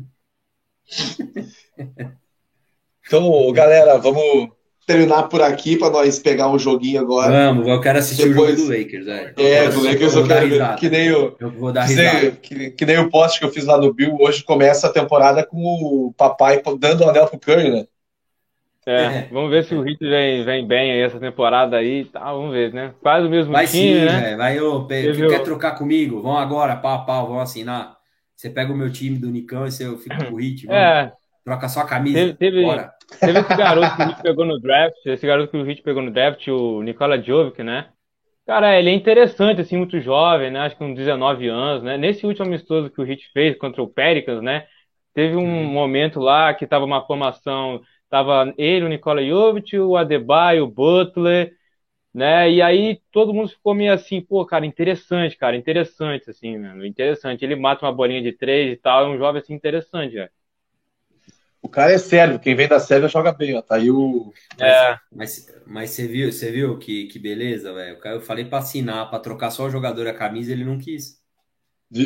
[3.04, 4.50] Então, galera, vamos
[4.86, 7.32] terminar por aqui para nós pegar um joguinho agora.
[7.32, 8.54] Vamos, eu quero assistir Depois...
[8.54, 9.08] o jogo do Lakers.
[9.08, 10.76] É, é do Lakers eu, eu quero ver.
[10.76, 12.30] Que nem o, eu vou dar risada.
[12.30, 14.16] Que, que, nem o post que eu fiz lá no Bill.
[14.20, 17.86] Hoje começa a temporada com o papai dando o anel pro Curry, né?
[18.88, 22.32] É, é, vamos ver se o Hit vem, vem bem aí essa temporada aí tá,
[22.32, 22.94] vamos ver, né?
[23.02, 24.36] Quase o mesmo vai time, sim, né?
[24.36, 26.22] Vai, ô, quer trocar comigo?
[26.22, 27.96] Vamos agora, pau pau, vamos assinar.
[28.36, 30.80] Você pega o meu time do Nicão e eu fico com o Hit, vamos.
[30.80, 31.12] É.
[31.44, 32.16] Troca só a camisa.
[32.16, 32.92] Teve, teve, Bora.
[33.18, 36.02] teve esse garoto que o Hit pegou no draft, esse garoto que o Hit pegou
[36.02, 37.88] no draft, o Nikola Jovic, né?
[38.46, 40.60] Cara, ele é interessante, assim, muito jovem, né?
[40.60, 41.96] Acho que com 19 anos, né?
[41.96, 44.66] Nesse último amistoso que o Hit fez contra o Pelicans, né?
[45.12, 45.64] Teve um uhum.
[45.64, 47.80] momento lá que tava uma formação,
[48.16, 51.54] tava ele, o Nikola Jovic, o Adebayo, o Butler,
[52.14, 52.50] né?
[52.50, 57.44] E aí todo mundo ficou meio assim, pô, cara, interessante, cara, interessante, assim, mano, interessante.
[57.44, 60.30] Ele mata uma bolinha de três e tal, é um jovem assim interessante, velho.
[61.62, 63.60] O cara é sério, quem vem da Sérvia joga bem, ó.
[63.62, 64.32] Tá aí o.
[64.60, 64.96] É.
[65.12, 67.98] Mas, mas você viu, você viu que, que beleza, velho?
[68.04, 71.20] Eu falei pra assinar, pra trocar só o jogador a camisa, ele não quis.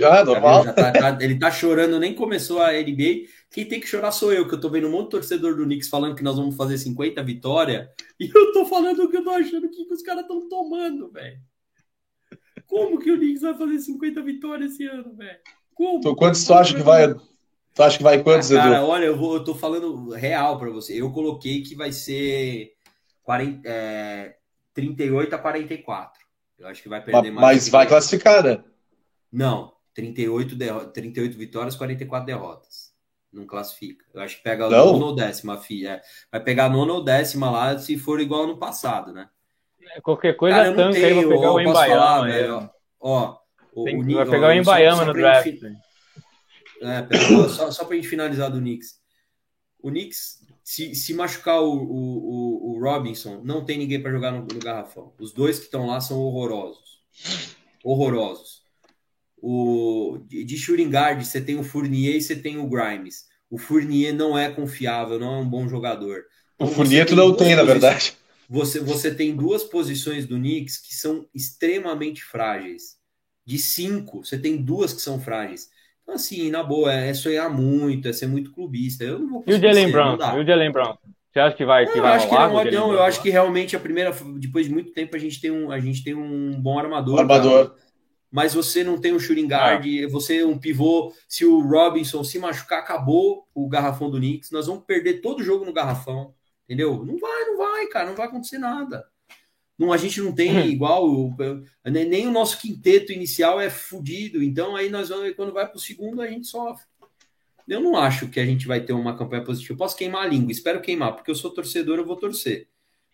[0.04, 0.64] Ah, normal.
[0.64, 3.28] Tá, tá, ele tá chorando, nem começou a NBA.
[3.50, 5.64] Quem tem que chorar sou eu, que eu tô vendo um monte de torcedor do
[5.64, 7.88] Knicks falando que nós vamos fazer 50 vitórias.
[8.18, 11.10] E eu tô falando o que eu tô achando que, que os caras estão tomando,
[11.10, 11.40] velho.
[12.66, 15.38] Como que o Knicks vai fazer 50 vitórias esse ano, velho?
[15.74, 15.98] Como?
[15.98, 17.14] Então, quantos tu acha que vai
[17.74, 18.86] Tu acha que vai quantos, ah, Cara, Edu?
[18.86, 21.00] olha, eu, vou, eu tô falando real para você.
[21.00, 22.72] Eu coloquei que vai ser
[23.22, 24.36] 40, é,
[24.74, 26.20] 38 a 44.
[26.58, 27.56] Eu acho que vai perder mas, mais.
[27.56, 28.62] Mas vai classificar, né?
[29.32, 32.89] Não, 38, derro 38 vitórias, 44 derrotas.
[33.32, 34.04] Não classifica.
[34.12, 35.90] Eu acho que pega a nona ou décima, filha.
[35.90, 36.02] É,
[36.32, 39.28] vai pegar a nona ou décima lá, se for igual no passado, né?
[39.94, 42.72] É, qualquer coisa Cara, tanca aí, vou pegar ó, o Embayama.
[43.00, 43.38] Ó,
[43.76, 45.58] ó, Tem, o, vai pegar o Embayama no draft.
[46.82, 49.00] É, só, só para a gente finalizar do Knicks.
[49.82, 54.40] O Knicks, se, se machucar o, o, o, Robinson, não tem ninguém para jogar no,
[54.40, 55.12] no, garrafão.
[55.18, 57.00] Os dois que estão lá são horrorosos.
[57.84, 58.59] horrorosos.
[59.42, 63.24] O, de, shooting guard, você tem o Fournier e você tem o Grimes.
[63.50, 66.24] O Fournier não é confiável, não é um bom jogador.
[66.54, 68.14] Então, o Fournier tu não tem, na verdade.
[68.48, 72.98] Você, você tem duas posições do Knicks que são extremamente frágeis.
[73.46, 75.68] De cinco, você tem duas que são frágeis.
[76.02, 79.04] Então, assim, na boa, é, é sonhar muito, é ser muito clubista.
[79.04, 80.18] Eu não vou E o Jalen Brown?
[80.36, 80.96] E o Jalen Brown?
[81.32, 82.64] Você acha que vai, que eu vai acho rolar?
[82.64, 85.40] Que não, não eu acho que realmente a primeira, depois de muito tempo, a gente
[85.40, 87.20] tem um, a gente tem um bom armador.
[87.20, 87.76] Armador.
[88.30, 90.08] Mas você não tem um shooting guard, ah.
[90.08, 91.12] você um pivô.
[91.28, 94.50] Se o Robinson se machucar, acabou o garrafão do Knicks.
[94.50, 96.34] Nós vamos perder todo o jogo no garrafão.
[96.64, 97.04] Entendeu?
[97.04, 99.04] Não vai, não vai, cara, não vai acontecer nada.
[99.76, 101.34] Não, a gente não tem igual,
[101.84, 105.80] nem o nosso quinteto inicial é fodido, então aí nós vamos, quando vai para o
[105.80, 106.84] segundo, a gente sofre.
[107.66, 109.72] Eu não acho que a gente vai ter uma campanha positiva.
[109.72, 112.68] Eu posso queimar a língua, espero queimar, porque eu sou torcedor, eu vou torcer.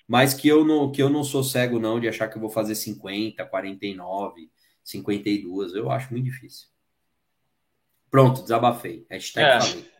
[0.08, 2.50] Mas que eu não, que eu não sou cego, não, de achar que eu vou
[2.50, 4.50] fazer 50, 49,
[4.86, 5.74] 52.
[5.74, 6.68] Eu acho muito difícil.
[8.10, 9.04] Pronto, desabafei.
[9.10, 9.60] Hashtag é.
[9.60, 9.96] falei.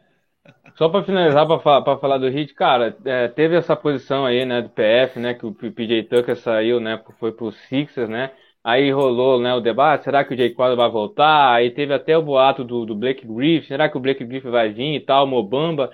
[0.76, 4.68] Só para finalizar, para falar do Hit, cara, é, teve essa posição aí, né, do
[4.68, 8.30] PF, né, que o PJ Tucker saiu, né, foi pro Sixers, né,
[8.62, 11.52] aí rolou, né, o debate, será que o Jay Crowder vai voltar?
[11.52, 14.72] Aí teve até o boato do, do Blake Griffin, será que o Blake Griffin vai
[14.72, 15.90] vir e tal, Mobamba,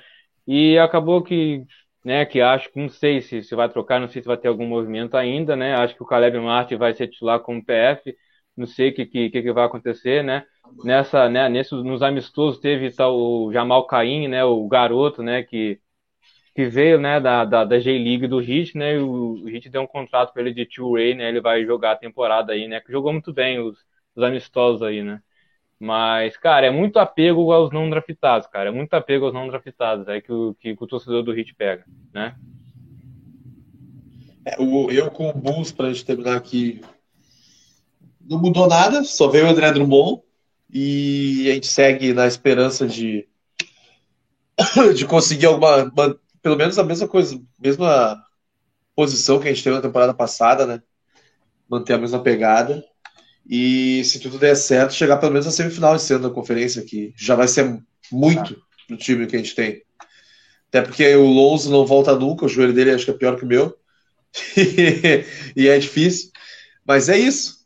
[0.47, 1.65] e acabou que,
[2.05, 4.67] né, que acho, não sei se, se vai trocar, não sei se vai ter algum
[4.67, 8.15] movimento ainda, né, acho que o Caleb Martin vai ser titular como PF,
[8.57, 10.45] não sei o que, que, que vai acontecer, né,
[10.85, 15.81] nessa, né, nesse, nos amistosos teve tal, o Jamal Caim, né, o garoto, né, que,
[16.55, 19.87] que veio, né, da, da, da J-League do Heat, né, o, o Heat deu um
[19.87, 23.13] contrato para ele de two-way, né, ele vai jogar a temporada aí, né, que jogou
[23.13, 23.79] muito bem os,
[24.15, 25.21] os amistosos aí, né.
[25.85, 28.69] Mas, cara, é muito apego aos não draftados, cara.
[28.69, 31.85] É muito apego aos não draftados, é que o, que, o torcedor do Heat pega,
[32.15, 32.37] né?
[34.45, 36.81] É, eu com o Bulls, pra gente terminar aqui,
[38.29, 40.23] não mudou nada, só veio o André Drummond,
[40.73, 43.29] e a gente segue na esperança de,
[44.95, 48.23] de conseguir alguma, uma, pelo menos a mesma coisa, mesma
[48.95, 50.83] posição que a gente teve na temporada passada, né?
[51.69, 52.85] Manter a mesma pegada.
[53.49, 57.13] E se tudo der certo, chegar pelo menos na semifinal esse ano da conferência, que
[57.17, 58.57] já vai ser muito
[58.89, 59.83] no time que a gente tem.
[60.69, 63.45] Até porque o Lonzo não volta nunca, o joelho dele acho que é pior que
[63.45, 63.77] o meu.
[65.55, 66.31] e é difícil.
[66.85, 67.62] Mas é isso.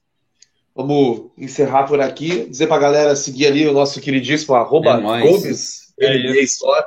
[0.77, 2.45] Vamos encerrar por aqui.
[2.51, 6.85] Dizer pra galera seguir ali o nosso queridíssimo arroba é Gomes, NBA Store.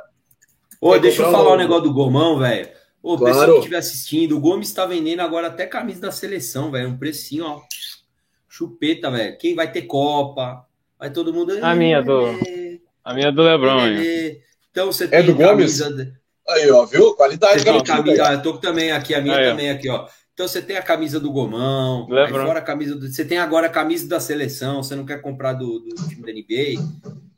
[0.80, 1.54] Ô, deixa eu falar um...
[1.54, 2.68] o negócio do Gomão, velho.
[3.02, 3.34] Ô, claro.
[3.34, 6.90] pessoal que estiver assistindo, o Gomes está vendendo agora até camisa da seleção, velho.
[6.90, 7.60] Um precinho, ó.
[8.48, 9.36] Chupeta, velho.
[9.38, 10.64] Quem vai ter Copa?
[10.96, 11.58] Vai todo mundo.
[11.60, 12.26] A minha do.
[13.04, 13.80] A minha do Lebron,
[14.70, 15.82] Então você tem é do Gomes?
[16.48, 17.14] Aí, ó, viu?
[17.14, 18.32] Qualidade, você camisa...
[18.32, 20.06] Eu tô também aqui, a minha Aí, também aqui, ó.
[20.40, 23.70] Então você tem a camisa do Gomão, fora a camisa do, você tem agora a
[23.70, 26.82] camisa da seleção, você não quer comprar do, do time da NBA.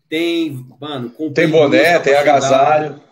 [0.08, 3.02] Tem, mano, tem boné, tem agasalho.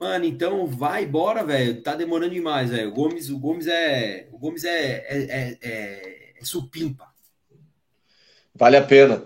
[0.00, 1.80] Mano, então vai, bora, velho.
[1.80, 2.88] Tá demorando demais, velho.
[2.88, 7.06] O Gomes, o Gomes é, o Gomes é, é, é, é, é supimpa.
[8.52, 9.22] Vale a pena.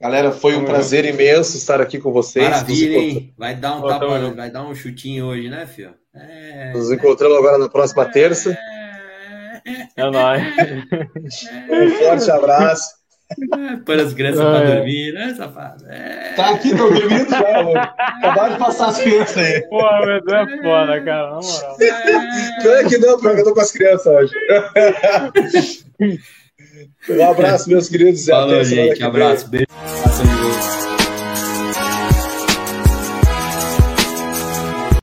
[0.00, 2.48] Galera, foi um prazer imenso estar aqui com vocês.
[2.48, 3.34] Maravilha, hein?
[3.36, 5.94] Vai dar um tapa, vai dar um chutinho hoje, né, filho?
[6.14, 8.56] É, Nos encontramos agora na próxima é, terça.
[9.96, 10.42] É nóis.
[11.70, 12.96] Um forte abraço.
[13.84, 14.44] Põe as crianças é.
[14.44, 15.84] pra dormir, né, safado?
[15.88, 16.34] É.
[16.36, 17.76] Tá aqui, tô dormindo já, mano.
[17.76, 19.62] Acabaram de passar as crianças aí.
[19.68, 21.76] Pô, meu Deus, é foda, cara, na moral.
[21.80, 22.84] É.
[22.84, 24.32] que não, porque eu tô com as crianças hoje.
[27.08, 28.24] Um abraço, meus queridos.
[28.26, 29.02] Falou, gente.
[29.02, 29.48] Abraço.
[29.48, 29.66] Beijo.